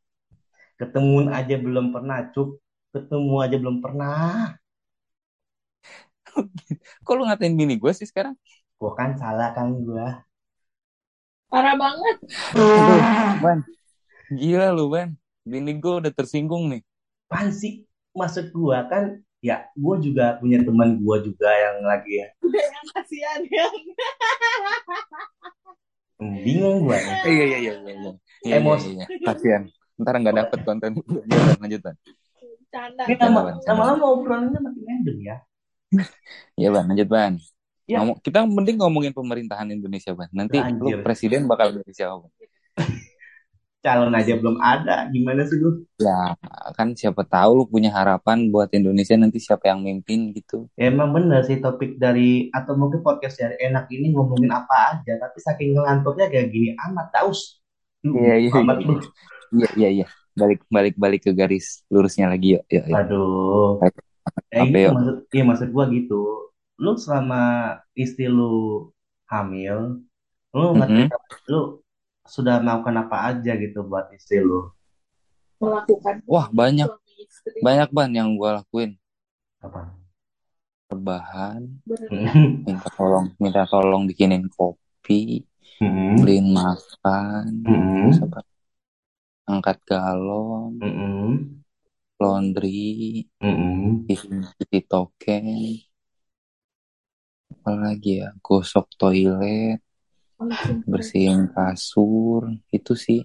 Ketemuan 0.77 1.33
aja 1.33 1.57
belum 1.57 1.97
pernah, 1.97 2.29
Cuk. 2.29 2.61
Ketemu 2.93 3.37
aja 3.41 3.57
belum 3.57 3.77
pernah. 3.81 4.57
Kok 7.05 7.15
lu 7.17 7.25
ngatain 7.25 7.57
bini 7.57 7.81
gua 7.81 7.97
sih 7.97 8.05
sekarang? 8.05 8.37
Gua 8.77 8.93
kan 8.93 9.17
salah 9.17 9.57
kan 9.57 9.73
gua. 9.81 10.21
Parah 11.49 11.73
banget. 11.81 12.17
Aduh, 12.53 13.01
Ban. 13.41 13.59
Gila 14.29 14.77
lu, 14.77 14.93
Ban. 14.93 15.17
Bini 15.49 15.73
gua 15.81 16.05
udah 16.05 16.13
tersinggung 16.13 16.69
nih. 16.69 16.85
Pan 17.33 17.49
sih 17.49 17.89
maksud 18.13 18.53
gua 18.53 18.85
kan 18.93 19.25
ya 19.45 19.69
gua 19.77 19.97
juga 20.01 20.37
punya 20.41 20.59
teman 20.65 20.99
gua 21.01 21.21
juga 21.23 21.49
yang 21.51 21.77
lagi 21.85 22.13
ya. 22.25 22.29
Udah 22.43 22.65
yang 22.65 22.87
kasihan 22.95 23.41
yang 23.47 23.75
Hmm, 26.17 26.33
bingung 26.41 26.81
gua 26.89 26.97
nih. 26.97 27.17
Iya, 27.29 27.45
iya, 27.45 27.45
iya, 27.45 27.57
iya. 27.61 27.77
Iya, 27.77 27.93
iya, 27.93 28.13
iya, 28.49 28.57
Emosi. 28.57 28.91
Kasian. 29.21 29.63
Ntar 30.01 30.15
nggak 30.21 30.37
dapet 30.45 30.59
konten. 30.65 30.91
Ya, 31.29 31.37
Ban, 31.45 31.57
lanjut, 31.61 31.81
Ban. 31.85 31.97
canda. 32.73 33.03
Ini 33.09 33.17
lama-lama 33.69 34.05
obrolannya 34.17 34.61
makin 34.61 34.83
random 34.85 35.17
ya. 35.21 35.37
Iya, 36.57 36.69
Ban. 36.73 36.85
Lanjut, 36.89 37.09
Ban. 37.09 37.33
Ya. 37.87 38.03
Ngomong, 38.03 38.17
kita 38.25 38.43
mending 38.49 38.77
ngomongin 38.83 39.13
pemerintahan 39.15 39.69
Indonesia, 39.71 40.13
Ban. 40.17 40.29
Nanti 40.33 40.57
lu 40.59 41.05
presiden 41.05 41.45
bakal 41.47 41.77
dari 41.77 41.93
siapa? 41.93 42.27
Calon 43.87 44.11
aja 44.19 44.35
belum 44.35 44.59
ada. 44.59 45.07
Gimana 45.15 45.47
sih 45.47 45.63
lu? 45.63 45.87
Ya, 46.03 46.35
kan 46.75 46.99
siapa 46.99 47.23
tahu 47.23 47.63
lu 47.63 47.65
punya 47.71 47.95
harapan 47.95 48.51
buat 48.51 48.67
Indonesia 48.75 49.15
nanti 49.15 49.39
siapa 49.39 49.71
yang 49.71 49.79
mimpin 49.79 50.35
gitu. 50.35 50.67
Ya, 50.75 50.91
emang 50.91 51.15
bener 51.15 51.47
sih 51.47 51.63
topik 51.63 51.95
dari 51.95 52.51
atau 52.51 52.75
mungkin 52.75 53.07
podcast 53.07 53.39
dari 53.39 53.55
enak 53.63 53.87
ini 53.95 54.11
ngomongin 54.11 54.51
apa 54.51 54.99
aja, 54.99 55.23
tapi 55.23 55.39
saking 55.39 55.79
ngelanturnya 55.79 56.27
kayak 56.27 56.51
gini 56.51 56.75
amat 56.91 57.15
taus. 57.15 57.63
Lu 58.03 58.19
Iya, 58.19 58.35
iya, 58.43 58.51
amat 58.59 58.77
iya. 58.83 58.87
lu. 58.91 58.95
Iya, 59.55 59.71
iya, 59.79 59.89
iya. 60.03 60.07
Balik, 60.35 60.61
balik, 60.67 60.95
balik 60.99 61.21
ke 61.23 61.31
garis 61.31 61.87
lurusnya 61.87 62.27
lagi, 62.27 62.59
yuk. 62.59 62.67
Yuk, 62.67 62.85
yuk. 62.91 62.99
Aduh. 62.99 63.71
Ya 64.51 64.67
gitu 64.67 64.91
maksud, 64.91 65.17
iya 65.31 65.45
maksud 65.47 65.69
gua 65.71 65.87
gitu. 65.95 66.51
Lu 66.83 66.99
selama 66.99 67.43
istri 67.95 68.27
lu 68.27 68.91
hamil, 69.31 70.03
lu 70.51 70.67
nge-treat 70.75 71.15
Mm-mm. 71.15 71.51
lu 71.55 71.86
sudah 72.29 72.61
melakukan 72.63 72.97
apa 73.07 73.17
aja 73.33 73.53
gitu 73.57 73.79
buat 73.87 74.11
istri 74.17 74.43
lu? 74.43 74.71
Melakukan 75.63 76.15
Wah, 76.29 76.47
banyak. 76.53 76.89
Banyak, 77.65 77.89
Ban, 77.97 78.11
yang 78.13 78.37
gua 78.37 78.61
lakuin. 78.61 79.01
Apa? 79.65 79.97
Rebahan, 80.91 81.63
Berenang. 81.83 82.63
minta 82.67 82.89
tolong, 82.95 83.27
minta 83.43 83.63
tolong 83.67 84.03
bikinin 84.07 84.47
kopi, 84.55 85.43
Mm-mm. 85.83 86.23
beliin 86.23 86.47
makan, 86.55 87.51
apa? 88.23 88.41
Angkat 89.51 89.79
galon, 89.89 90.73
Mm-mm. 90.83 91.63
laundry, 92.21 93.27
bikin 94.07 94.35
cuci 94.57 94.79
token, 94.91 95.45
apa 97.53 97.71
lagi 97.83 98.11
ya, 98.23 98.29
gosok 98.47 98.87
toilet. 99.01 99.79
Bersihin 100.91 101.41
kasur 101.55 102.43
itu 102.77 102.93
sih 103.05 103.21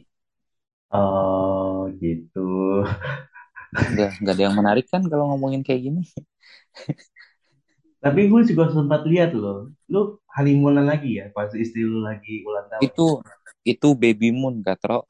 Oh, 1.00 1.88
gitu. 2.02 2.40
nggak 3.92 4.10
nggak 4.22 4.34
ada 4.36 4.44
yang 4.48 4.56
menarik 4.60 4.86
kan 4.94 5.02
kalau 5.12 5.26
ngomongin 5.32 5.62
kayak 5.66 5.82
gini 5.88 6.02
Tapi 8.04 8.22
gue 8.32 8.42
juga 8.50 8.64
sempat 8.76 9.02
lihat 9.12 9.32
loh. 9.42 9.60
Lu 9.94 10.02
halimunan 10.38 10.86
lagi 10.92 11.10
ya 11.22 11.26
pas 11.36 11.50
istri 11.64 11.82
lu 11.86 12.00
lagi 12.10 12.42
ulang 12.48 12.68
tahun. 12.74 12.88
itu 12.88 13.08
itu 13.72 13.88
baby 14.02 14.30
moon 14.40 14.56
katro 14.66 15.06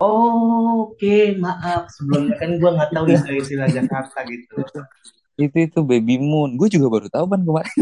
Oh, 0.00 0.92
Oke, 0.92 1.14
maaf. 1.44 1.82
Sebelumnya 1.96 2.34
kan 2.40 2.50
gue 2.60 2.70
nggak 2.76 2.90
tahu 2.94 3.06
istilah-istilah 3.16 3.68
Jakarta 3.76 4.18
gitu. 4.32 4.54
itu 5.44 5.56
itu 5.66 5.80
baby 5.90 6.14
moon 6.20 6.50
gue 6.58 6.68
juga 6.74 6.86
baru 6.94 7.06
tahu 7.14 7.26
kan 7.32 7.40
kemarin 7.46 7.76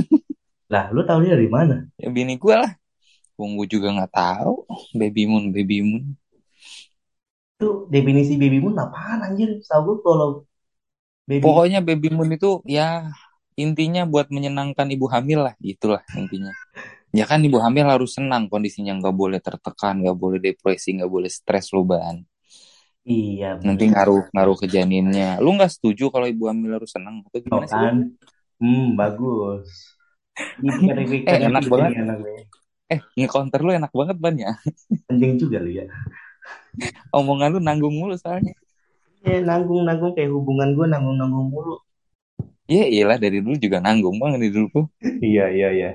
Lah, 0.72 0.84
lu 0.94 1.00
tahu 1.08 1.18
dia 1.24 1.32
dari 1.36 1.48
mana? 1.56 1.76
ya 2.02 2.08
bini 2.14 2.34
gue 2.42 2.54
lah 2.60 2.70
Wong 3.38 3.50
gue 3.58 3.66
juga 3.74 3.88
nggak 3.96 4.12
tahu 4.20 4.52
baby 5.00 5.22
moon 5.30 5.44
baby 5.56 5.76
moon 5.88 6.04
Itu 7.56 7.66
definisi 7.94 8.32
baby 8.42 8.58
moon 8.64 8.76
apaan 8.84 9.20
anjir? 9.26 9.48
Tahu 9.68 9.80
gue 9.88 9.96
kalau 10.06 10.28
baby 11.30 11.50
pokoknya 11.52 11.78
baby 11.86 12.08
moon 12.16 12.30
itu 12.36 12.50
ya 12.76 13.10
intinya 13.64 14.02
buat 14.12 14.26
menyenangkan 14.34 14.86
ibu 14.94 15.06
hamil 15.14 15.38
lah 15.46 15.54
itulah 15.72 16.02
intinya 16.20 16.52
ya 17.18 17.24
kan 17.30 17.40
ibu 17.48 17.58
hamil 17.64 17.86
harus 17.94 18.10
senang 18.18 18.44
kondisinya 18.52 18.92
nggak 19.00 19.16
boleh 19.22 19.40
tertekan 19.46 19.94
nggak 20.02 20.18
boleh 20.22 20.38
depresi 20.46 20.88
nggak 20.98 21.10
boleh 21.16 21.30
stres 21.38 21.66
lo 21.74 21.82
ban 21.90 22.16
Iya, 23.04 23.58
nanti 23.66 23.84
ngaruh 23.92 24.22
ngaruh 24.34 24.56
ke 24.62 24.66
janinnya 24.74 25.28
lu 25.42 25.48
nggak 25.56 25.70
setuju 25.74 26.04
kalau 26.14 26.26
ibu 26.32 26.44
hamil 26.50 26.70
harus 26.78 26.90
senang 26.94 27.14
atau 27.26 27.38
Oh, 27.52 27.62
gimana 27.62 27.66
sih 27.70 27.80
kan? 27.84 27.96
Hmm, 28.60 28.96
bagus. 28.98 29.68
Ini 30.62 30.88
Eh, 31.30 31.38
enak 31.48 31.64
banget. 31.70 31.94
gue. 32.20 32.34
Eh 32.94 33.00
nge-counter 33.18 33.60
lu 33.64 33.70
enak 33.78 33.92
banget 33.98 34.16
ban 34.22 34.34
ya 34.44 34.50
Anjing 35.10 35.36
juga 35.40 35.58
lu 35.64 35.70
ya. 35.72 35.84
omongan 37.18 37.48
lu 37.54 37.58
nanggung 37.66 37.94
mulu 37.98 38.14
soalnya 38.22 38.52
Ya, 39.28 39.36
nanggung-nanggung 39.48 40.12
kayak 40.16 40.32
hubungan 40.36 40.68
gue 40.76 40.86
nanggung-nanggung 40.92 41.48
mulu. 41.54 41.74
ya 42.74 42.84
iyalah 42.92 43.18
dari 43.24 43.38
dulu 43.44 43.56
juga 43.64 43.78
nanggung 43.84 44.16
banget 44.20 44.38
dari 44.44 44.52
dulu 44.56 44.78
Iya, 45.24 45.42
iya, 45.54 45.66
iya. 45.76 45.88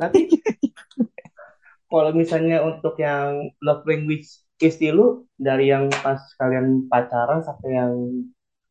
Tapi 0.00 0.18
kalau 1.90 2.10
misalnya 2.20 2.56
untuk 2.70 2.94
yang 3.06 3.30
love 3.64 3.84
language 3.90 4.26
istri 4.66 4.88
lu 4.96 5.26
dari 5.46 5.64
yang 5.72 5.84
pas 6.04 6.20
kalian 6.40 6.66
pacaran 6.90 7.40
sampai 7.46 7.70
yang 7.80 7.92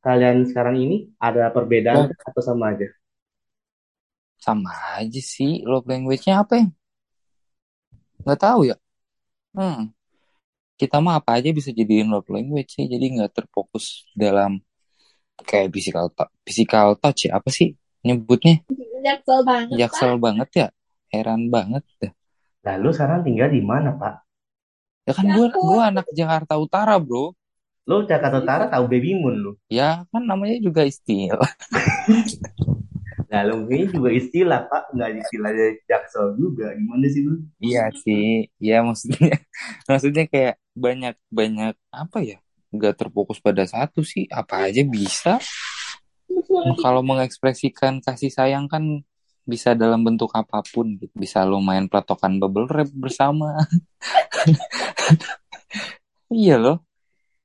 kalian 0.06 0.38
sekarang 0.50 0.76
ini 0.84 0.96
ada 1.22 1.50
perbedaan 1.56 2.12
atau 2.28 2.42
sama 2.44 2.66
aja? 2.76 2.88
sama 4.46 4.72
aja 5.00 5.20
sih 5.34 5.52
love 5.70 5.88
language-nya 5.92 6.34
apa 6.44 6.54
ya 6.62 6.66
nggak 8.24 8.40
tahu 8.42 8.62
ya 8.72 8.76
hmm 9.56 9.92
kita 10.74 10.98
mah 11.00 11.22
apa 11.22 11.38
aja 11.38 11.54
bisa 11.54 11.70
jadiin 11.70 12.10
love 12.10 12.28
language 12.34 12.76
sih 12.76 12.90
jadi 12.90 13.06
nggak 13.20 13.32
terfokus 13.32 14.10
dalam 14.18 14.60
kayak 15.46 15.70
physical 15.70 16.10
touch 16.12 16.34
physical 16.44 16.98
touch 16.98 17.30
ya 17.30 17.38
apa 17.38 17.50
sih 17.54 17.78
nyebutnya 18.04 18.64
Jaksel 19.04 19.44
banget. 19.44 19.76
jaksel 19.76 20.14
banget 20.16 20.50
ya 20.56 20.68
heran 21.12 21.52
banget 21.52 21.84
dah. 22.00 22.12
Lalu 22.64 22.90
sekarang 22.96 23.20
tinggal 23.28 23.52
di 23.52 23.60
mana, 23.60 23.92
Pak? 24.00 24.24
ya 25.04 25.12
kan 25.12 25.28
gue 25.28 25.48
gue 25.52 25.82
anak 25.84 26.08
Jakarta 26.16 26.56
Utara 26.56 26.96
bro 26.96 27.36
Lu 27.84 28.08
Jakarta 28.08 28.40
Utara 28.40 28.64
tahu 28.72 28.88
baby 28.88 29.20
moon 29.20 29.36
lu. 29.36 29.52
ya 29.68 30.08
kan 30.08 30.24
namanya 30.24 30.56
juga 30.64 30.88
istilah 30.88 31.44
Lalu 33.34 33.56
ini 33.74 33.86
juga 33.90 34.10
istilah, 34.14 34.60
Pak. 34.70 34.94
Nggak 34.94 35.10
istilah 35.26 35.52
jaksel 35.90 36.38
juga. 36.38 36.70
Gimana 36.78 37.06
sih 37.10 37.26
lu? 37.26 37.42
iya 37.64 37.88
sih 37.96 38.52
ya 38.60 38.84
maksudnya 38.84 39.40
maksudnya 39.90 40.24
kayak 40.28 40.56
banyak 40.76 41.16
banyak 41.32 41.74
apa 41.90 42.18
ya 42.20 42.38
nggak 42.76 43.00
terfokus 43.00 43.40
pada 43.40 43.64
satu 43.64 44.04
sih 44.04 44.28
apa 44.28 44.68
aja 44.68 44.84
bisa 44.84 45.40
Nah, 46.54 46.78
kalau 46.82 47.02
mengekspresikan 47.06 48.02
kasih 48.02 48.30
sayang 48.30 48.66
kan 48.70 49.02
bisa 49.46 49.74
dalam 49.78 50.02
bentuk 50.02 50.34
apa 50.34 50.66
pun 50.66 50.98
gitu. 50.98 51.14
Bisa 51.14 51.46
lo 51.46 51.62
main 51.62 51.86
peletokan 51.86 52.42
bubble 52.42 52.70
wrap 52.70 52.90
bersama. 52.94 53.58
iya 56.34 56.58
loh. 56.58 56.82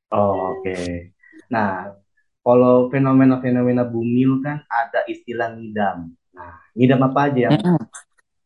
Oh, 0.09 0.57
Oke. 0.57 1.13
Nah, 1.53 1.93
kalau 2.49 2.77
fenomena-fenomena 2.93 3.85
bumil 3.93 4.31
kan 4.45 4.57
ada 4.81 5.01
istilah 5.13 5.49
ngidam. 5.57 5.99
Nah, 6.37 6.55
ngidam 6.77 7.01
apa 7.09 7.21
aja 7.29 7.41
yang 7.53 7.57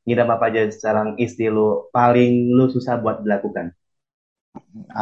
ngidam 0.06 0.28
apa 0.34 0.44
aja 0.50 0.60
sekarang 0.76 1.08
istri 1.24 1.46
lu 1.56 1.66
paling 1.96 2.32
lu 2.56 2.64
susah 2.74 2.94
buat 3.02 3.16
dilakukan? 3.24 3.66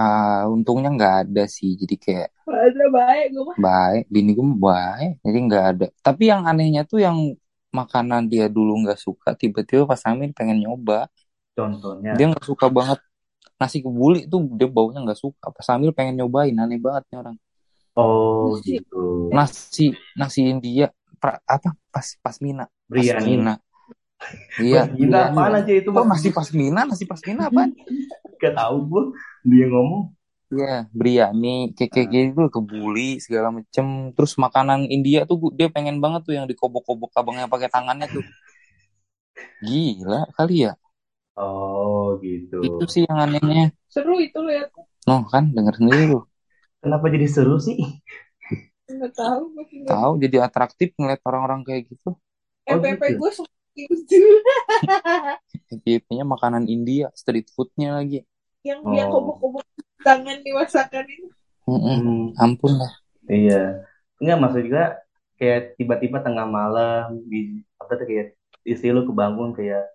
Ah, 0.02 0.46
untungnya 0.54 0.88
nggak 0.96 1.14
ada 1.22 1.42
sih. 1.56 1.70
Jadi 1.80 1.94
kayak 2.04 2.28
Ada 2.50 2.86
baik 2.90 3.26
gue 3.34 3.44
mah. 3.48 3.58
baik, 3.66 4.02
bini 4.14 4.30
gue 4.36 4.44
mah 4.50 4.58
baik. 4.68 5.10
Jadi 5.24 5.38
nggak 5.46 5.64
ada. 5.70 5.84
Tapi 6.06 6.22
yang 6.32 6.42
anehnya 6.50 6.82
tuh 6.90 6.98
yang 7.06 7.16
makanan 7.78 8.22
dia 8.32 8.44
dulu 8.56 8.72
nggak 8.82 8.98
suka, 9.06 9.28
tiba-tiba 9.40 9.82
pas 9.90 10.00
hamil 10.08 10.30
pengen 10.38 10.58
nyoba. 10.62 11.06
Contohnya. 11.56 12.10
Dia 12.16 12.24
nggak 12.30 12.46
suka 12.50 12.66
banget 12.76 12.98
nasi 13.60 13.78
kebuli 13.84 14.18
tuh 14.32 14.40
dia 14.58 14.68
baunya 14.76 14.98
nggak 15.04 15.20
suka. 15.24 15.46
Pas 15.56 15.66
hamil 15.72 15.90
pengen 15.96 16.14
nyobain, 16.18 16.54
aneh 16.62 16.78
banget 16.86 17.04
nih 17.10 17.16
orang. 17.22 17.36
Oh, 17.98 18.56
Nasi. 18.56 18.78
gitu. 18.78 19.30
Nasi 19.34 19.86
nasi 20.14 20.40
India 20.46 20.90
pra- 21.18 21.42
apa 21.44 21.74
pas 21.90 22.06
pasmina 22.22 22.64
Biryani. 22.86 23.18
pasmina 23.18 23.54
iya 24.62 24.82
biryani. 24.86 25.34
apaan 25.34 25.54
aja 25.58 25.72
itu? 25.74 25.88
kok 25.90 26.06
nasi 26.06 26.28
pasmina 26.30 26.80
nasi 26.86 27.04
pasmina 27.04 27.50
apa 27.50 27.66
Gak 28.40 28.56
tahu 28.56 28.76
gue. 28.88 29.02
Dia 29.44 29.68
ngomong. 29.68 30.16
Iya, 30.50 30.90
biryani, 30.90 31.76
kayak 31.78 31.90
kayak 31.94 32.08
gitu, 32.10 32.42
kebuli 32.50 33.22
segala 33.22 33.54
macem. 33.54 34.10
Terus 34.16 34.34
makanan 34.34 34.88
India 34.90 35.22
tuh 35.28 35.52
dia 35.54 35.70
pengen 35.70 36.02
banget 36.02 36.26
tuh 36.26 36.34
yang 36.34 36.48
dikobok-kobok 36.50 37.14
abangnya 37.14 37.46
pakai 37.46 37.68
tangannya 37.70 38.08
tuh. 38.10 38.24
Gila 39.68 40.26
kali 40.34 40.66
ya. 40.66 40.72
Oh, 41.38 42.18
gitu. 42.24 42.58
Itu 42.64 42.84
sih 42.90 43.06
yang 43.06 43.30
anehnya. 43.30 43.70
Seru 43.86 44.18
itu 44.18 44.40
lihat. 44.42 44.74
Noh 45.06 45.22
kan 45.30 45.54
denger 45.54 45.78
sendiri 45.78 46.02
lu. 46.10 46.18
Kenapa 46.80 47.06
jadi 47.08 47.26
seru 47.28 47.60
sih? 47.60 47.76
Nggak 48.88 49.12
tahu. 49.14 49.42
gue 49.54 49.64
Tahu 49.86 50.12
jadi 50.18 50.36
atraktif 50.42 50.96
ngeliat 50.96 51.20
orang-orang 51.22 51.60
kayak 51.62 51.86
gitu. 51.88 52.16
Oh, 52.66 52.76
FPP 52.76 53.02
gitu. 53.06 53.18
gue 53.20 53.30
seperti 53.32 53.80
itu. 53.86 54.16
Kayaknya 55.80 56.24
makanan 56.26 56.64
India, 56.66 57.12
street 57.14 57.48
foodnya 57.54 57.96
lagi. 57.96 58.24
Yang 58.60 58.80
dia 58.90 59.04
Oh. 59.06 59.10
kobok-kobok 59.14 59.64
tangan 60.00 60.38
di 60.40 60.50
masakan 60.50 61.04
itu. 61.06 61.28
Mm-mm. 61.64 61.96
Hmm, 61.96 62.24
Ampun 62.34 62.72
lah. 62.76 62.92
iya. 63.24 63.84
Enggak 64.18 64.38
maksud 64.40 64.62
juga 64.66 64.84
kayak 65.36 65.78
tiba-tiba 65.78 66.18
tengah 66.20 66.44
malam 66.44 67.22
di 67.24 67.62
apa 67.78 67.94
tuh 67.94 68.04
kayak 68.04 68.26
istri 68.62 68.90
lu 68.90 69.04
kebangun 69.04 69.54
kayak 69.54 69.86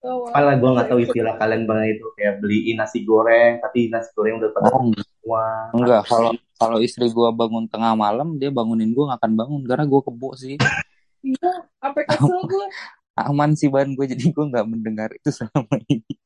Oh, 0.00 0.24
wow. 0.24 0.32
apalah 0.32 0.56
gue 0.56 0.70
nggak 0.72 0.88
tahu 0.88 1.00
istilah 1.04 1.36
kalian 1.36 1.68
banget 1.68 2.00
itu 2.00 2.08
kayak 2.16 2.40
beliin 2.40 2.80
nasi 2.80 3.04
goreng 3.04 3.60
tapi 3.60 3.92
nasi 3.92 4.08
goreng 4.16 4.40
udah 4.40 4.48
pada 4.48 4.72
Oh, 4.72 4.88
semua 5.20 5.44
enggak. 5.70 6.02
Kalau 6.04 6.32
kalau 6.56 6.78
istri 6.80 7.08
gua 7.08 7.28
bangun 7.30 7.64
tengah 7.64 7.92
malam, 7.94 8.36
dia 8.36 8.48
bangunin 8.48 8.90
gua 8.90 9.12
nggak 9.12 9.20
akan 9.20 9.32
bangun 9.36 9.62
karena 9.64 9.84
gua 9.84 10.00
kebo 10.00 10.32
sih. 10.34 10.56
Iya, 11.20 11.52
sampai 11.76 12.02
kesel 12.08 12.40
gue. 12.44 12.66
Aman 13.12 13.52
sih 13.52 13.68
ban 13.68 13.92
gue 13.92 14.06
jadi 14.08 14.32
gua 14.32 14.48
nggak 14.48 14.66
mendengar 14.66 15.12
itu 15.12 15.28
selama 15.28 15.76
ini. 15.86 16.16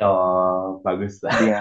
oh 0.00 0.80
bagus 0.82 1.22
lah 1.22 1.30
Iya. 1.38 1.60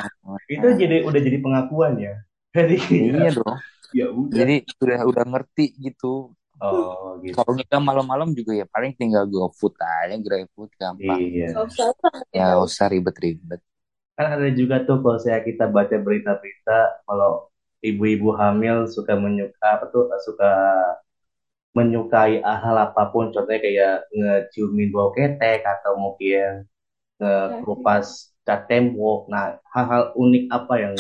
itu 0.50 0.68
jadi 0.74 1.06
udah 1.06 1.22
jadi 1.22 1.38
pengakuan 1.38 2.00
ya 2.00 2.16
jadi 2.50 2.76
Iya 2.82 3.30
dong. 3.38 3.58
ya 3.94 4.06
udah 4.10 4.34
Jadi 4.34 4.56
udah 4.82 5.00
udah 5.06 5.24
ngerti 5.28 5.66
gitu. 5.78 6.34
oh 6.58 7.20
gitu 7.22 7.36
Kalau 7.36 7.54
kita 7.54 7.78
malam-malam 7.78 8.34
juga 8.34 8.56
ya 8.56 8.66
paling 8.66 8.96
tinggal 8.96 9.28
GoFood 9.28 9.78
aja, 9.78 10.16
GrabFood 10.18 10.72
gampang. 10.80 11.20
iya. 11.20 11.54
Ya 12.34 12.58
usah 12.58 12.90
ribet-ribet. 12.90 13.62
Kan 14.18 14.28
ada 14.36 14.48
juga 14.60 14.76
tuh 14.88 14.98
kalau 15.04 15.20
saya 15.26 15.40
kita 15.48 15.64
baca 15.76 15.96
berita-berita 16.06 16.72
kalau 17.08 17.50
ibu-ibu 17.82 18.30
hamil 18.40 18.78
suka 18.96 19.14
menyuka 19.18 19.66
apa 19.76 19.86
tuh 19.94 20.04
suka 20.26 20.50
menyukai 21.74 22.38
hal 22.46 22.78
apa 22.78 23.10
pun 23.10 23.34
contohnya 23.34 23.62
kayak 23.66 23.96
ngeciumin 24.14 24.94
bau 24.94 25.10
ketek 25.10 25.66
atau 25.66 25.98
mungkin 25.98 26.70
ngekupas 27.18 28.30
cat 28.46 28.70
tembok. 28.70 29.26
Nah 29.34 29.58
hal-hal 29.74 30.14
unik 30.18 30.44
apa 30.54 30.74
yang 30.84 30.94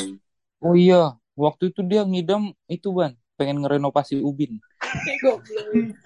Oh 0.63 0.79
iya, 0.79 1.19
waktu 1.35 1.75
itu 1.75 1.83
dia 1.83 2.07
ngidam 2.07 2.55
itu 2.71 2.87
ban, 2.95 3.11
pengen 3.37 3.59
ngerenovasi 3.61 4.23
ubin. 4.23 4.63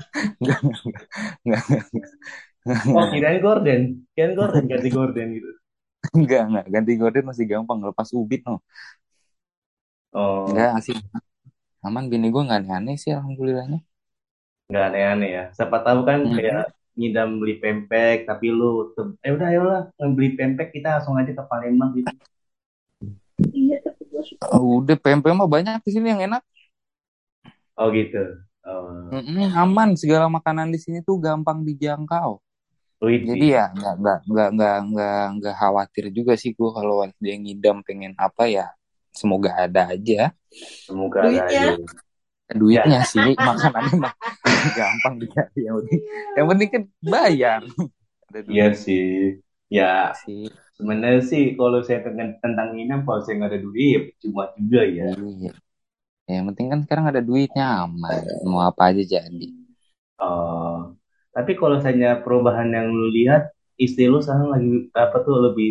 Oh 2.98 3.06
kirain 3.12 3.40
gorden 3.46 3.82
kirain 4.14 4.34
gorden 4.40 4.64
ganti 4.72 4.90
gorden 4.92 5.28
gitu 5.40 5.52
enggak, 6.18 6.42
enggak. 6.48 6.66
Ganti 6.74 6.92
gorden 7.02 7.26
masih 7.30 7.46
gampang, 7.52 7.80
lepas 7.90 8.10
ubin 8.20 8.42
no. 8.48 8.54
oh 10.14 10.48
Enggak 10.48 10.72
sih. 10.86 10.98
Aman 11.88 12.06
bini 12.12 12.28
gue 12.34 12.42
nggak 12.46 12.60
aneh-aneh 12.62 12.96
sih 13.04 13.12
alhamdulillahnya. 13.18 13.80
nggak 14.70 14.84
aneh-aneh 14.88 15.30
ya 15.38 15.44
siapa 15.58 15.78
tahu 15.86 16.00
kan 16.10 16.20
Hmm. 16.24 16.38
kayak 16.38 16.60
ngidam 16.98 17.30
beli 17.42 17.54
pempek 17.64 18.16
tapi 18.30 18.46
lu 18.58 18.66
te- 18.96 19.16
eh 19.26 19.32
udah 19.36 19.48
ayolah 19.52 19.82
beli 20.18 20.30
pempek 20.40 20.68
kita 20.76 20.88
langsung 20.98 21.16
aja 21.20 21.32
ke 21.38 21.44
Palembang 21.52 21.92
gitu 22.00 22.12
Iya, 23.60 23.76
tapi 23.86 24.02
gue 24.12 24.24
suka. 24.32 24.54
Oh, 24.54 24.64
udah 24.82 24.96
pempek 25.04 25.34
mah 25.38 25.50
banyak 25.56 25.74
di 25.86 25.90
sini 25.96 26.08
yang 26.14 26.22
enak. 26.28 26.42
oh 27.80 27.88
gitu 27.96 28.18
oh 28.68 29.16
Mm-mm, 29.16 29.48
aman 29.64 29.90
segala 30.02 30.26
makanan 30.38 30.68
di 30.74 30.80
sini 30.84 31.00
tuh 31.08 31.18
gampang 31.26 31.60
dijangkau. 31.68 32.32
Wih, 32.98 33.22
Jadi 33.22 33.46
ya 33.54 33.70
nggak 33.78 33.94
nggak 34.02 34.20
nggak 34.26 34.50
nggak 34.58 34.78
nggak 34.90 35.22
nggak 35.38 35.56
khawatir 35.62 36.06
juga 36.10 36.34
sih 36.34 36.58
gue 36.58 36.70
kalau 36.74 37.06
dia 37.22 37.36
ngidam 37.38 37.86
pengen 37.86 38.18
apa 38.18 38.50
ya 38.50 38.66
semoga 39.14 39.54
ada 39.54 39.94
aja. 39.94 40.34
Semoga 40.86 41.30
Duitnya. 41.30 41.78
ada 41.78 42.56
duitnya 42.56 43.04
sih 43.04 43.36
makanannya 43.36 44.08
mah 44.08 44.14
gampang 44.78 45.20
dicari 45.20 45.68
yang 45.68 45.76
penting 45.84 46.02
yang 46.34 46.48
penting 46.48 46.70
kan 46.74 46.84
bayar. 47.04 47.62
Ada 48.32 48.40
duit 48.44 48.56
iya 48.56 48.68
sih. 48.74 49.08
Ya 49.68 50.16
sih. 50.24 50.48
sebenarnya 50.80 51.22
sih 51.28 51.44
kalau 51.60 51.84
saya 51.84 52.02
tentang 52.08 52.40
tentang 52.40 52.72
nginam 52.74 53.04
kalau 53.04 53.20
saya 53.22 53.36
nggak 53.38 53.52
ada 53.52 53.62
duit 53.62 53.92
ya 53.94 54.02
cuma 54.26 54.44
juga 54.58 54.82
ya. 54.88 55.08
Iya. 55.14 55.52
Ya, 56.28 56.44
yang 56.44 56.46
penting 56.52 56.68
kan 56.72 56.80
sekarang 56.84 57.06
ada 57.08 57.22
duitnya 57.24 57.66
aman. 57.88 58.24
Mau 58.44 58.60
apa 58.60 58.92
aja 58.92 59.04
jadi. 59.04 59.48
Oh, 60.18 60.97
tapi 61.38 61.52
kalau 61.60 61.76
misalnya 61.80 62.12
perubahan 62.26 62.70
yang 62.78 62.88
lu 62.98 63.08
lihat, 63.18 63.42
istri 63.86 64.06
lu 64.12 64.20
sekarang 64.26 64.50
lagi 64.56 64.70
apa 65.06 65.18
tuh 65.26 65.36
lebih 65.46 65.70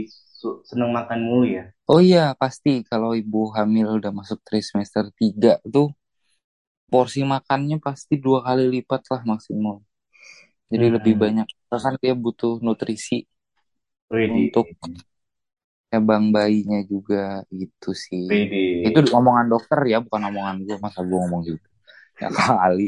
seneng 0.69 0.91
makan 0.99 1.19
mulu 1.27 1.45
ya? 1.59 1.65
oh 1.93 2.01
iya 2.09 2.25
pasti 2.43 2.71
kalau 2.91 3.11
ibu 3.23 3.41
hamil 3.57 3.87
udah 3.99 4.13
masuk 4.19 4.39
trimester 4.47 5.05
3 5.21 5.53
tuh 5.75 5.87
porsi 6.93 7.21
makannya 7.33 7.77
pasti 7.87 8.15
dua 8.25 8.39
kali 8.47 8.65
lipat 8.75 9.03
lah 9.13 9.21
maksimal 9.31 9.77
jadi 10.73 10.87
lebih 10.97 11.15
Hmm, 11.15 11.25
banyak 11.25 11.49
kan 11.85 11.95
dia 12.03 12.15
butuh 12.25 12.55
nutrisi 12.67 13.17
Widih, 14.11 14.57
untuk 14.67 14.69
cabang 15.91 16.25
bayinya 16.35 16.79
juga 16.93 17.17
gitu 17.61 17.91
sih. 18.07 18.27
Itu 18.87 18.99
omongan 19.19 19.47
dokter 19.53 19.79
ya, 19.93 19.99
bukan 20.05 20.23
omongan 20.31 20.57
gue. 20.67 20.77
Masa 20.85 21.01
gue 21.09 21.19
ngomong 21.23 21.43
gitu? 21.49 21.67
Ya 22.23 22.29
kali. 22.39 22.87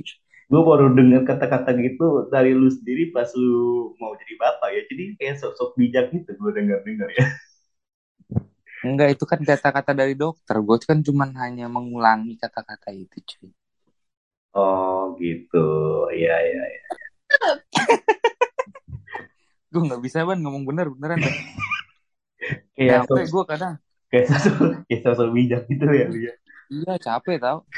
Gue 0.49 0.63
baru 0.65 0.97
dengar 0.97 1.29
kata-kata 1.29 1.77
gitu 1.77 2.33
dari 2.33 2.57
lu 2.57 2.73
sendiri 2.73 3.13
pas 3.13 3.29
lu 3.37 3.93
mau 4.01 4.17
jadi 4.17 4.35
bapak 4.41 4.69
ya. 4.73 4.83
Jadi 4.89 5.03
kayak 5.21 5.37
sok-sok 5.45 5.77
bijak 5.77 6.09
gitu 6.11 6.33
gue 6.33 6.51
dengar-dengar 6.57 7.09
ya. 7.13 7.27
Enggak, 8.81 9.19
itu 9.19 9.25
kan 9.29 9.41
kata-kata 9.45 9.93
dari 9.93 10.17
dokter. 10.17 10.57
Gue 10.65 10.81
kan 10.81 11.05
cuma 11.05 11.29
hanya 11.37 11.69
mengulangi 11.69 12.41
kata-kata 12.41 12.95
itu, 12.97 13.21
cuy. 13.21 13.53
Oh 14.57 15.13
gitu, 15.21 15.69
iya 16.17 16.35
iya. 16.41 16.63
iya. 16.65 16.83
Gue 19.69 19.85
nggak 19.85 20.01
bisa 20.01 20.25
ban 20.25 20.41
ngomong 20.41 20.65
bener 20.65 20.89
beneran. 20.89 21.21
Ban. 21.21 21.37
Kayak 22.73 23.05
gue 23.11 23.45
kadang. 23.45 23.75
kayak 24.09 24.25
sosok 24.33 24.89
kayak 24.89 25.03
sosok 25.05 25.29
bijak 25.37 25.69
gitu 25.69 25.85
ya 25.93 26.09
ya. 26.09 26.33
Iya 26.73 26.95
capek 26.97 27.37
tau. 27.37 27.69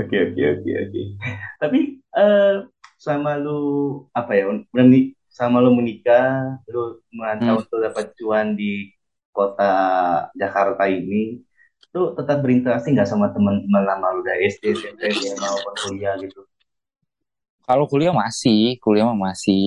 Oke 0.00 0.16
oke 0.26 0.42
oke 0.52 0.70
oke. 0.84 1.02
Tapi 1.60 1.78
eh 2.16 2.52
sama 3.00 3.30
lu 3.40 3.60
apa 4.14 4.32
ya? 4.38 4.44
Menik 4.76 5.16
sama 5.32 5.58
lu 5.64 5.70
menikah, 5.78 6.60
lu 6.72 7.00
merantau 7.16 7.56
Hmm. 7.56 7.66
tuh 7.70 7.80
dapat 7.86 8.12
cuan 8.20 8.52
di 8.58 8.92
kota 9.32 9.64
Jakarta 10.36 10.84
ini, 10.92 11.40
lu 11.96 12.02
tetap 12.18 12.38
berinteraksi 12.44 12.92
nggak 12.94 13.08
sama 13.10 13.32
teman-teman 13.34 13.82
lama 13.88 14.06
lu 14.16 14.20
dari 14.28 14.48
SD, 14.52 14.64
SMP, 14.76 15.02
SMA 15.16 15.48
maupun 15.56 15.74
kuliah 15.82 16.14
gitu? 16.20 16.44
Kalau 17.66 17.84
kuliah 17.90 18.14
masih, 18.22 18.60
kuliah 18.82 19.04
mah 19.10 19.18
masih. 19.30 19.62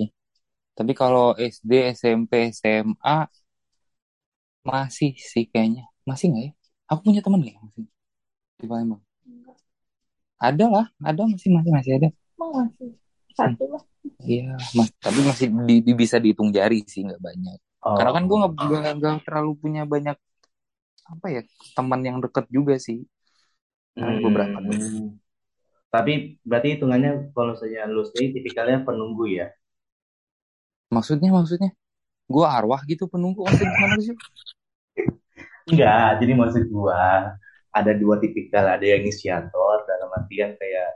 Tapi 0.78 0.94
kalau 1.02 1.26
SD, 1.38 1.72
SMP, 2.00 2.34
SMA 2.58 3.18
masih 4.70 5.12
sih 5.32 5.44
kayaknya. 5.52 5.84
Masih 6.10 6.26
nggak 6.32 6.44
ya? 6.48 6.52
Aku 6.90 7.00
punya 7.06 7.22
teman 7.26 7.40
nggak 7.42 7.54
ya 7.56 7.60
masih 7.66 7.84
di 8.62 8.66
Palembang? 8.72 9.04
Ada 10.40 10.66
lah, 10.74 10.86
ada 11.10 11.22
masih 11.32 11.50
masih 11.56 11.72
masih 11.78 11.92
ada. 12.00 12.08
Emang 12.36 12.52
masih 12.60 12.90
satu 13.36 13.64
lah. 13.72 13.84
Iya, 14.26 14.58
mas, 14.78 14.90
tapi 15.06 15.20
masih 15.30 15.48
di, 15.68 15.76
di- 15.86 15.98
bisa 16.02 16.18
dihitung 16.24 16.50
jari 16.58 16.80
sih, 16.92 17.02
nggak 17.08 17.22
banyak. 17.28 17.58
Karena 17.96 18.12
kan 18.16 18.24
gue 18.30 18.38
Oh, 18.38 18.50
nggak 19.00 19.16
terlalu 19.26 19.52
punya 19.64 19.82
banyak 19.94 20.18
apa 21.14 21.28
ya 21.36 21.42
teman 21.78 22.02
yang 22.08 22.18
deket 22.24 22.46
juga 22.56 22.76
sih. 22.88 23.00
Paling 24.00 24.20
beberapa 24.24 24.58
hmm. 24.66 25.20
Tapi 25.94 26.14
berarti 26.50 26.68
hitungannya 26.78 27.12
kalau 27.34 27.52
misalnya 27.58 27.84
lu 27.94 28.02
sendiri 28.08 28.30
tipikalnya 28.38 28.78
penunggu 28.88 29.26
ya? 29.40 29.48
Maksudnya 30.96 31.30
maksudnya 31.38 31.70
gue 32.34 32.46
arwah 32.58 32.82
gitu 32.92 33.06
penunggu 33.14 33.42
maksudnya 33.48 33.72
gimana 33.76 33.98
sih? 34.08 34.18
Enggak, 35.70 36.22
jadi 36.22 36.34
maksud 36.38 36.64
gua 36.70 37.34
ada 37.76 37.92
dua 37.98 38.16
tipikal, 38.24 38.66
ada 38.66 38.86
yang 38.86 39.04
inisiator 39.06 39.85
artian 40.26 40.58
kayak 40.58 40.90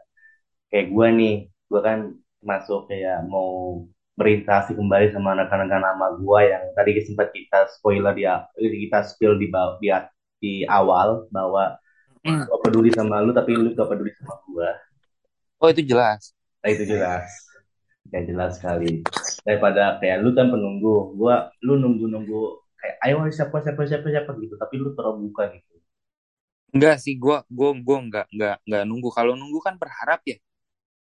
kayak 0.73 0.87
gua 0.89 1.07
nih, 1.13 1.35
gua 1.69 1.81
kan 1.85 1.99
masuk 2.41 2.89
kayak 2.89 3.23
mau 3.29 3.83
berinteraksi 4.19 4.75
kembali 4.75 5.15
sama 5.15 5.37
anak-anak 5.37 5.79
lama 5.79 6.07
gua 6.19 6.43
yang 6.43 6.63
tadi 6.75 6.99
sempat 7.05 7.31
kita 7.31 7.69
spoiler 7.77 8.11
di 8.17 8.25
kita 8.89 9.05
spill 9.05 9.39
di 9.39 9.47
di, 9.79 9.87
di 10.41 10.53
awal 10.67 11.29
bahwa 11.29 11.77
Hmm. 12.19 12.43
gua 12.51 12.59
peduli 12.59 12.91
sama 12.91 13.23
lu 13.23 13.31
tapi 13.31 13.55
lu 13.55 13.71
gak 13.71 13.87
peduli 13.87 14.11
sama 14.19 14.35
gua. 14.51 14.75
Oh 15.63 15.71
itu 15.71 15.87
jelas. 15.87 16.35
Nah 16.59 16.69
itu 16.75 16.83
jelas. 16.83 17.31
Ya 18.11 18.19
jelas 18.27 18.59
sekali. 18.59 19.07
Daripada 19.47 19.95
kayak 20.03 20.19
lu 20.19 20.35
kan 20.35 20.51
penunggu, 20.51 21.15
gua 21.15 21.47
lu 21.63 21.79
nunggu-nunggu 21.79 22.59
kayak 22.75 22.95
ayo 23.07 23.23
siapa 23.31 23.63
siapa 23.63 23.87
siapa 23.87 24.07
siapa 24.11 24.35
gitu, 24.35 24.59
tapi 24.59 24.83
lu 24.83 24.91
terbuka 24.99 25.47
gitu. 25.55 25.78
Enggak 26.75 26.95
sih, 27.03 27.13
gue 27.23 27.37
gua 27.57 27.69
gua 27.87 27.97
nggak 28.07 28.25
nggak 28.35 28.55
nggak 28.67 28.83
nunggu. 28.89 29.09
Kalau 29.17 29.33
nunggu 29.39 29.59
kan 29.67 29.75
berharap 29.81 30.19
ya 30.31 30.37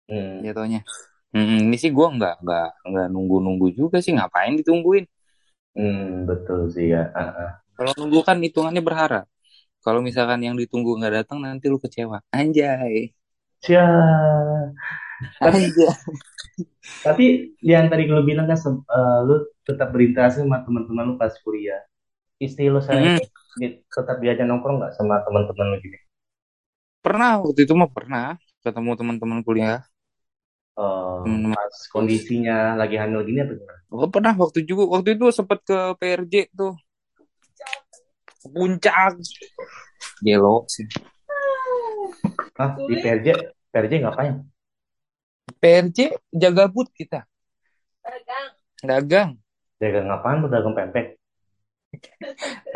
Hmm. 0.08 0.42
jatuhnya. 0.44 0.80
Hmm, 1.34 1.56
ini 1.68 1.76
sih 1.82 1.90
gue 1.96 2.06
nggak 2.16 2.34
nggak 2.44 2.66
nggak 2.90 3.06
nunggu-nunggu 3.12 3.66
juga 3.78 3.96
sih. 4.04 4.12
Ngapain 4.16 4.54
ditungguin? 4.60 5.04
Hmm, 5.76 6.26
betul 6.28 6.60
sih 6.74 6.86
ya. 6.92 7.00
Ah, 7.22 7.30
ah. 7.44 7.50
Kalau 7.76 7.92
nunggu 7.98 8.18
kan 8.28 8.36
hitungannya 8.46 8.82
berharap. 8.88 9.24
Kalau 9.84 10.00
misalkan 10.08 10.40
yang 10.46 10.56
ditunggu 10.62 10.90
nggak 10.98 11.14
datang 11.18 11.38
nanti 11.46 11.64
lu 11.72 11.78
kecewa. 11.84 12.18
Anjay. 12.38 12.94
Cia. 13.60 13.84
Tapi, 15.42 15.58
Anjay. 15.62 15.94
tapi 17.06 17.54
yang 17.62 17.86
tadi 17.90 18.02
lu 18.10 18.22
bilang 18.26 18.46
kan 18.50 18.58
eh, 18.96 19.18
lu 19.28 19.34
tetap 19.66 19.88
berinteraksi 19.94 20.42
sama 20.42 20.62
teman-teman 20.66 21.04
lu 21.10 21.14
pas 21.20 21.32
kuliah. 21.44 21.80
Istri 22.42 22.70
lu 22.72 22.80
Hmm, 22.90 23.18
sekarang 23.18 23.22
di- 23.58 23.82
tetap 23.90 24.16
diajak 24.22 24.46
nongkrong 24.46 24.78
nggak 24.80 24.92
sama 24.96 25.20
teman-teman 25.26 25.74
lu 25.74 25.78
gini? 25.82 25.98
pernah 26.98 27.40
waktu 27.40 27.64
itu 27.64 27.72
mah 27.78 27.88
pernah 27.88 28.36
ketemu 28.62 28.90
teman-teman 28.98 29.40
kuliah. 29.46 29.80
Eh, 30.78 31.18
Teman-teman. 31.26 31.56
pas 31.58 31.74
kondisinya 31.90 32.78
lagi 32.78 32.94
hamil 32.94 33.26
gini 33.26 33.42
atau 33.42 33.54
gimana? 33.58 33.80
Oh, 33.90 34.06
pernah 34.06 34.34
waktu 34.38 34.62
juga 34.62 34.86
waktu 34.98 35.18
itu 35.18 35.26
sempat 35.34 35.58
ke 35.66 35.78
PRJ 35.98 36.54
tuh 36.54 36.78
ke 38.38 38.46
puncak. 38.50 39.18
Gelo 40.22 40.66
sih. 40.70 40.86
Hah, 42.58 42.74
di. 42.78 42.98
PRJ, 43.02 43.26
PRJ 43.74 43.92
ngapain? 44.02 44.34
PRJ 45.58 45.98
jaga 46.34 46.70
but 46.70 46.90
kita. 46.94 47.26
Dagang. 48.02 48.48
Dagang. 48.82 49.30
Dagang 49.78 50.06
ngapain 50.10 50.38
lu 50.42 50.46
dagang 50.50 50.74
pempek? 50.74 51.17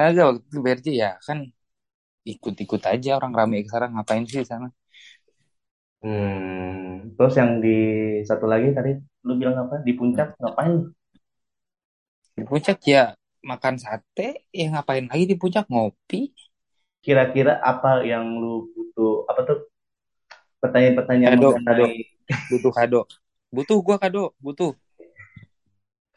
Ada 0.07 0.21
waktu 0.29 0.41
itu 0.49 0.59
PRJ 0.65 0.87
ya 1.03 1.11
kan 1.27 1.39
ikut-ikut 2.33 2.83
aja 2.93 3.11
orang 3.19 3.33
rame 3.39 3.59
sekarang 3.69 3.91
ngapain 3.97 4.25
sih 4.31 4.41
di 4.45 4.49
sana? 4.53 4.69
Hmm, 6.03 7.15
terus 7.17 7.35
yang 7.41 7.51
di 7.65 7.71
satu 8.29 8.47
lagi 8.53 8.69
tadi 8.77 8.91
lu 9.27 9.33
bilang 9.41 9.57
apa? 9.63 9.75
Di 9.87 9.93
puncak 9.99 10.27
ngapain? 10.41 10.73
Di 12.37 12.43
puncak 12.49 12.79
ya 12.95 13.03
makan 13.51 13.75
sate, 13.85 14.29
ya 14.59 14.65
ngapain 14.73 15.05
lagi 15.11 15.25
di 15.31 15.37
puncak 15.41 15.65
ngopi. 15.73 16.21
Kira-kira 17.05 17.53
apa 17.71 17.91
yang 18.11 18.25
lu 18.43 18.53
butuh? 18.75 19.13
Apa 19.31 19.41
tuh 19.49 19.59
pertanyaan-pertanyaan 20.63 21.37
Kado, 21.37 21.49
kado, 21.65 21.85
mengenai 21.85 22.07
butuh 22.51 22.73
kado. 22.79 23.01
Butuh 23.57 23.79
gua 23.87 23.97
kado, 24.03 24.23
butuh. 24.45 24.73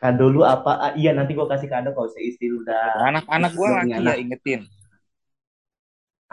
Kado 0.05 0.25
lu 0.35 0.41
apa? 0.53 0.71
Ah, 0.85 0.91
iya 0.99 1.09
nanti 1.17 1.31
gua 1.37 1.47
kasih 1.53 1.69
kado 1.73 1.89
kalau 1.95 2.09
si 2.13 2.19
istri 2.29 2.45
lu 2.51 2.57
udah 2.65 2.81
Anak-anak 3.07 3.53
punya 3.63 3.71
laki 3.79 4.01
anak. 4.01 4.15
ya 4.15 4.15
ingetin. 4.23 4.61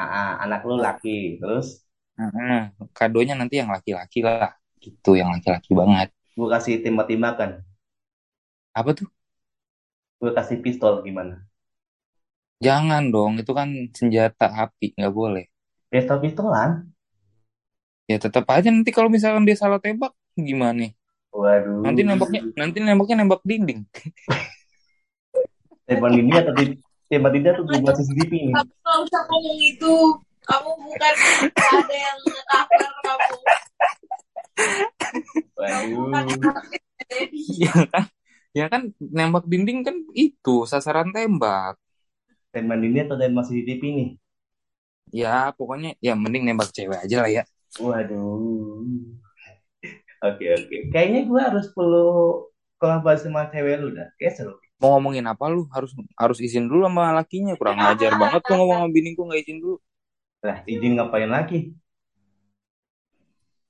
Ah, 0.03 0.09
ah, 0.21 0.31
anak 0.45 0.61
lu 0.69 0.75
laki. 0.85 1.11
Terus 1.41 1.67
Heeh, 2.21 2.59
kadonya 2.99 3.35
nanti 3.41 3.55
yang 3.61 3.71
laki-laki 3.75 4.19
lah. 4.27 4.51
Gitu, 4.85 5.11
yang 5.21 5.29
laki-laki 5.35 5.71
banget. 5.81 6.09
gua 6.37 6.49
kasih 6.55 6.75
tembak-tembakan. 6.85 7.51
Apa 8.75 8.91
tuh? 8.97 9.09
Gua 10.21 10.31
kasih 10.39 10.59
pistol 10.65 10.95
gimana? 11.07 11.35
Jangan 12.67 13.03
dong, 13.15 13.33
itu 13.43 13.53
kan 13.59 13.69
senjata 13.99 14.47
api, 14.65 14.87
nggak 14.97 15.13
boleh. 15.19 15.45
Pistol-pistolan? 15.95 16.91
Ya 18.11 18.17
tetap 18.25 18.45
aja 18.57 18.69
nanti 18.75 18.91
kalau 18.97 19.11
misalkan 19.17 19.43
dia 19.49 19.57
salah 19.63 19.79
tembak, 19.85 20.13
gimana 20.49 20.75
nih? 20.83 20.91
Waduh. 21.33 21.81
Nanti 21.81 22.01
nembaknya 22.05 22.41
nanti 22.53 22.79
nembaknya 22.79 23.17
nembak 23.25 23.41
dinding. 23.43 23.89
Tembak 25.83 26.15
ini 26.15 26.31
atau 26.31 26.53
di 26.55 26.65
tembak 27.11 27.35
ini 27.35 27.47
atau 27.51 27.65
di 27.67 27.77
bawah 27.83 27.95
CCTV 27.99 28.33
ini? 28.33 28.53
Kamu 28.55 28.73
nggak 28.73 28.99
usah 29.03 29.21
ngomong 29.29 29.59
itu. 29.61 29.95
Kamu 30.43 30.71
bukan 30.75 31.15
ada 31.55 31.97
yang 31.97 32.19
nge-cover 32.23 32.83
kamu. 33.03 33.37
Waduh. 35.59 36.55
Ya 37.61 37.75
kan? 37.91 38.05
Ya 38.53 38.67
kan 38.69 38.83
nembak 39.01 39.49
dinding 39.49 39.81
kan 39.83 39.97
itu 40.13 40.69
sasaran 40.69 41.11
tembak. 41.11 41.81
Tembak 42.53 42.79
ini 42.85 42.99
atau 43.05 43.17
tembak 43.17 43.49
CCTV 43.49 43.83
ini? 43.83 44.07
Ya 45.13 45.53
pokoknya 45.53 45.97
ya 46.01 46.17
mending 46.17 46.49
nembak 46.49 46.73
cewek 46.73 47.01
aja 47.05 47.17
lah 47.25 47.31
ya. 47.33 47.43
Waduh. 47.81 48.85
Oke 50.23 50.47
oke. 50.55 50.77
Kayaknya 50.95 51.21
gue 51.27 51.41
harus 51.43 51.67
perlu 51.75 52.07
kolaborasi 52.79 53.27
sama 53.27 53.51
cewek 53.51 53.75
lu 53.83 53.91
dah. 53.91 54.07
Kayak 54.15 54.35
seru. 54.39 54.55
Mau 54.79 54.99
ngomongin 54.99 55.27
apa 55.27 55.51
lu 55.51 55.67
harus 55.71 55.95
harus 56.15 56.39
izin 56.39 56.67
dulu 56.67 56.87
sama 56.87 57.15
lakinya 57.15 57.55
kurang 57.59 57.79
ajar 57.79 58.15
banget 58.19 58.43
lu 58.51 58.55
ngomong 58.59 58.79
sama 58.83 58.91
biniku 58.91 59.27
nggak 59.27 59.43
izin 59.43 59.59
dulu. 59.59 59.77
Lah 60.43 60.63
izin 60.67 60.99
ngapain 60.99 61.31
lagi? 61.31 61.75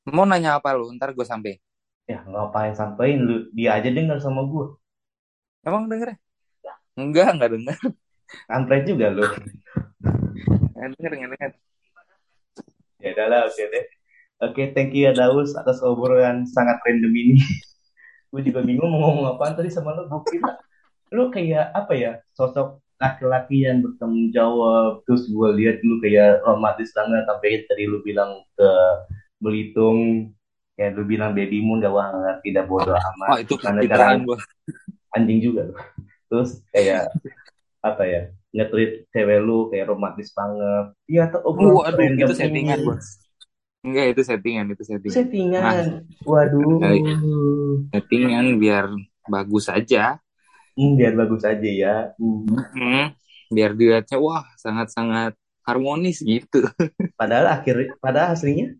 Mau 0.08 0.28
nanya 0.28 0.60
apa 0.60 0.76
lu? 0.76 0.92
Ntar 0.92 1.16
gue 1.16 1.24
sampai. 1.24 1.56
Ya 2.04 2.20
ngapain 2.28 2.76
sampein 2.76 3.24
lu 3.24 3.48
dia 3.56 3.80
aja 3.80 3.88
denger 3.88 4.20
sama 4.20 4.44
gue. 4.44 4.76
Emang 5.64 5.88
denger 5.88 6.12
ya? 6.12 6.16
Enggak, 7.00 7.28
enggak 7.32 7.50
denger. 7.56 7.78
Kampret 8.48 8.84
juga 8.84 9.08
lu. 9.08 9.24
Enggak 10.76 10.88
denger, 11.00 11.12
enggak 11.16 11.30
denger. 11.32 11.52
Ya 13.00 13.08
udahlah 13.16 13.40
oke 13.48 13.62
deh. 13.72 13.84
Oke, 14.42 14.74
thank 14.74 14.90
you 14.90 15.06
ya 15.06 15.14
Daus 15.14 15.54
atas 15.54 15.78
obrolan 15.86 16.42
sangat 16.50 16.82
random 16.82 17.14
ini. 17.14 17.38
gue 18.34 18.42
juga 18.42 18.64
bingung 18.64 18.90
mau 18.90 19.12
ngomong 19.14 19.38
apaan 19.38 19.54
tadi 19.54 19.70
sama 19.70 19.94
lu. 19.94 20.10
Gue 20.10 20.22
kira 20.34 20.58
lu 21.14 21.30
kayak 21.30 21.70
apa 21.70 21.92
ya 21.94 22.12
sosok 22.34 22.82
laki-laki 22.98 23.62
yang 23.62 23.86
bertanggung 23.86 24.34
jawab. 24.34 25.06
Terus 25.06 25.30
gue 25.30 25.48
lihat 25.62 25.78
lu 25.86 26.02
kayak 26.02 26.42
romantis 26.42 26.90
banget 26.90 27.22
sampai 27.22 27.62
tadi 27.70 27.86
lu 27.86 28.02
bilang 28.02 28.42
ke 28.58 28.70
Belitung 29.38 30.34
kayak 30.74 30.98
lu 30.98 31.06
bilang 31.06 31.38
baby 31.38 31.62
moon 31.62 31.78
gak 31.78 31.94
wah 31.94 32.10
ngerti 32.10 32.50
dah 32.50 32.66
bodo 32.66 32.98
amat. 32.98 33.28
Oh, 33.30 33.38
itu 33.38 33.54
Karena 33.62 33.80
cara 33.86 34.18
gua. 34.26 34.42
anjing 35.14 35.38
juga 35.38 35.70
lu. 35.70 35.76
Terus 36.26 36.58
kayak 36.74 37.14
apa 37.78 38.02
ya 38.10 38.22
nge-treat 38.52 39.06
cewek 39.14 39.38
lu 39.38 39.70
kayak 39.70 39.86
romantis 39.86 40.34
banget. 40.34 40.98
Iya 41.06 41.30
tuh 41.30 41.46
obrolan 41.46 41.94
Waduh, 41.94 41.94
random 41.94 42.26
itu 42.26 42.34
settingan, 42.34 42.78
ini. 42.82 42.96
Enggak, 43.82 44.14
itu 44.14 44.22
settingan, 44.22 44.66
itu 44.70 44.82
settingan. 44.86 45.14
Settingan. 45.18 45.84
Waduh. 46.22 46.78
Settingan 47.90 48.46
biar 48.62 48.86
bagus 49.26 49.66
aja. 49.66 50.22
Hmm, 50.78 50.94
biar 50.94 51.12
bagus 51.18 51.42
aja 51.42 51.68
ya. 51.68 51.96
Hmm. 52.16 52.46
Hmm, 52.72 53.06
biar 53.50 53.74
dilihatnya 53.74 54.16
wah 54.22 54.46
sangat-sangat 54.56 55.34
harmonis 55.66 56.22
gitu. 56.22 56.62
Padahal 57.20 57.58
akhir 57.58 57.98
padahal 58.02 58.34
aslinya 58.34 58.74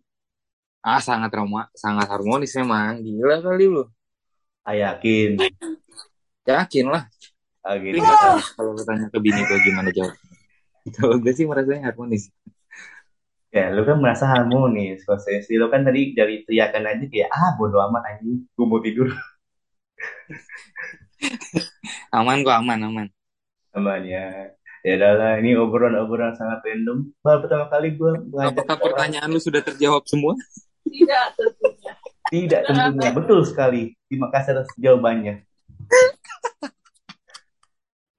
Ah, 0.83 0.99
sangat 0.99 1.31
roma, 1.31 1.71
sangat 1.71 2.11
harmonis 2.11 2.51
emang. 2.59 2.99
Gila 2.99 3.39
kali 3.39 3.71
lu. 3.71 3.87
ah, 4.67 4.75
yakin. 4.75 5.39
Yakin 6.43 6.85
lah. 6.91 7.07
Ah, 7.63 7.79
gitu. 7.79 8.03
kalau 8.59 8.75
lu 8.75 8.83
tanya 8.83 9.07
ke 9.07 9.15
bini 9.23 9.39
gue 9.47 9.59
gimana 9.63 9.87
jawab. 9.95 10.11
Kalau 10.99 11.15
gue 11.15 11.31
sih 11.31 11.47
merasanya 11.47 11.87
harmonis. 11.87 12.27
Ya, 13.53 13.69
lu 13.69 13.85
kan 13.85 14.01
merasa 14.01 14.25
harmonis. 14.25 15.05
Posisi 15.05 15.61
lu 15.61 15.69
kan 15.69 15.85
tadi 15.85 16.17
dari 16.17 16.41
teriakan 16.41 16.89
aja 16.89 17.05
kayak 17.05 17.29
ah 17.29 17.53
bodo 17.53 17.77
amat 17.85 18.01
anjing, 18.09 18.49
gue 18.49 18.65
mau 18.65 18.81
tidur. 18.81 19.13
Aman 22.17 22.41
kok, 22.41 22.53
aman, 22.53 22.79
aman. 22.81 23.07
Aman 23.77 24.01
ya. 24.05 24.53
Ya 24.83 24.99
udahlah, 24.99 25.39
ini 25.39 25.55
obrolan-obrolan 25.55 26.35
sangat 26.35 26.59
random. 26.65 27.13
Baru 27.23 27.47
pertama 27.47 27.71
kali 27.71 27.95
gue 27.95 28.11
mengajak 28.27 28.51
Apakah 28.51 28.77
pertanyaan 28.83 29.31
lu 29.31 29.39
sudah 29.39 29.63
terjawab 29.63 30.03
semua? 30.05 30.35
Tidak 30.83 31.25
tentunya. 31.39 31.93
tidak 32.27 32.61
tentunya 32.67 33.11
betul 33.15 33.39
sekali. 33.47 33.95
Terima 34.11 34.27
kasih 34.33 34.59
atas 34.59 34.67
jawabannya. 34.75 35.47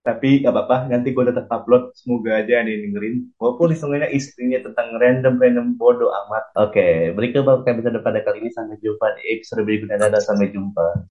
Tapi 0.04 0.44
gak 0.44 0.52
apa-apa, 0.52 0.92
nanti 0.92 1.16
gue 1.16 1.24
tetap 1.24 1.48
upload. 1.48 1.96
Semoga 1.96 2.44
aja 2.44 2.60
ada 2.60 2.68
yang 2.68 2.92
dengerin. 2.92 3.32
Walaupun 3.40 3.72
hitungannya 3.72 4.12
istrinya 4.12 4.60
tentang 4.60 5.00
random-random 5.00 5.80
bodoh 5.80 6.12
amat. 6.28 6.52
Oke, 6.60 7.16
berikut 7.16 7.48
bakal 7.48 7.64
episode 7.72 8.04
pada 8.04 8.20
kali 8.20 8.44
ini. 8.44 8.50
Sampai 8.52 8.76
jumpa 8.84 9.16
di 9.16 9.22
episode 9.32 9.64
berikutnya. 9.64 9.96
Dadah, 9.96 10.20
sampai 10.20 10.52
jumpa. 10.52 11.08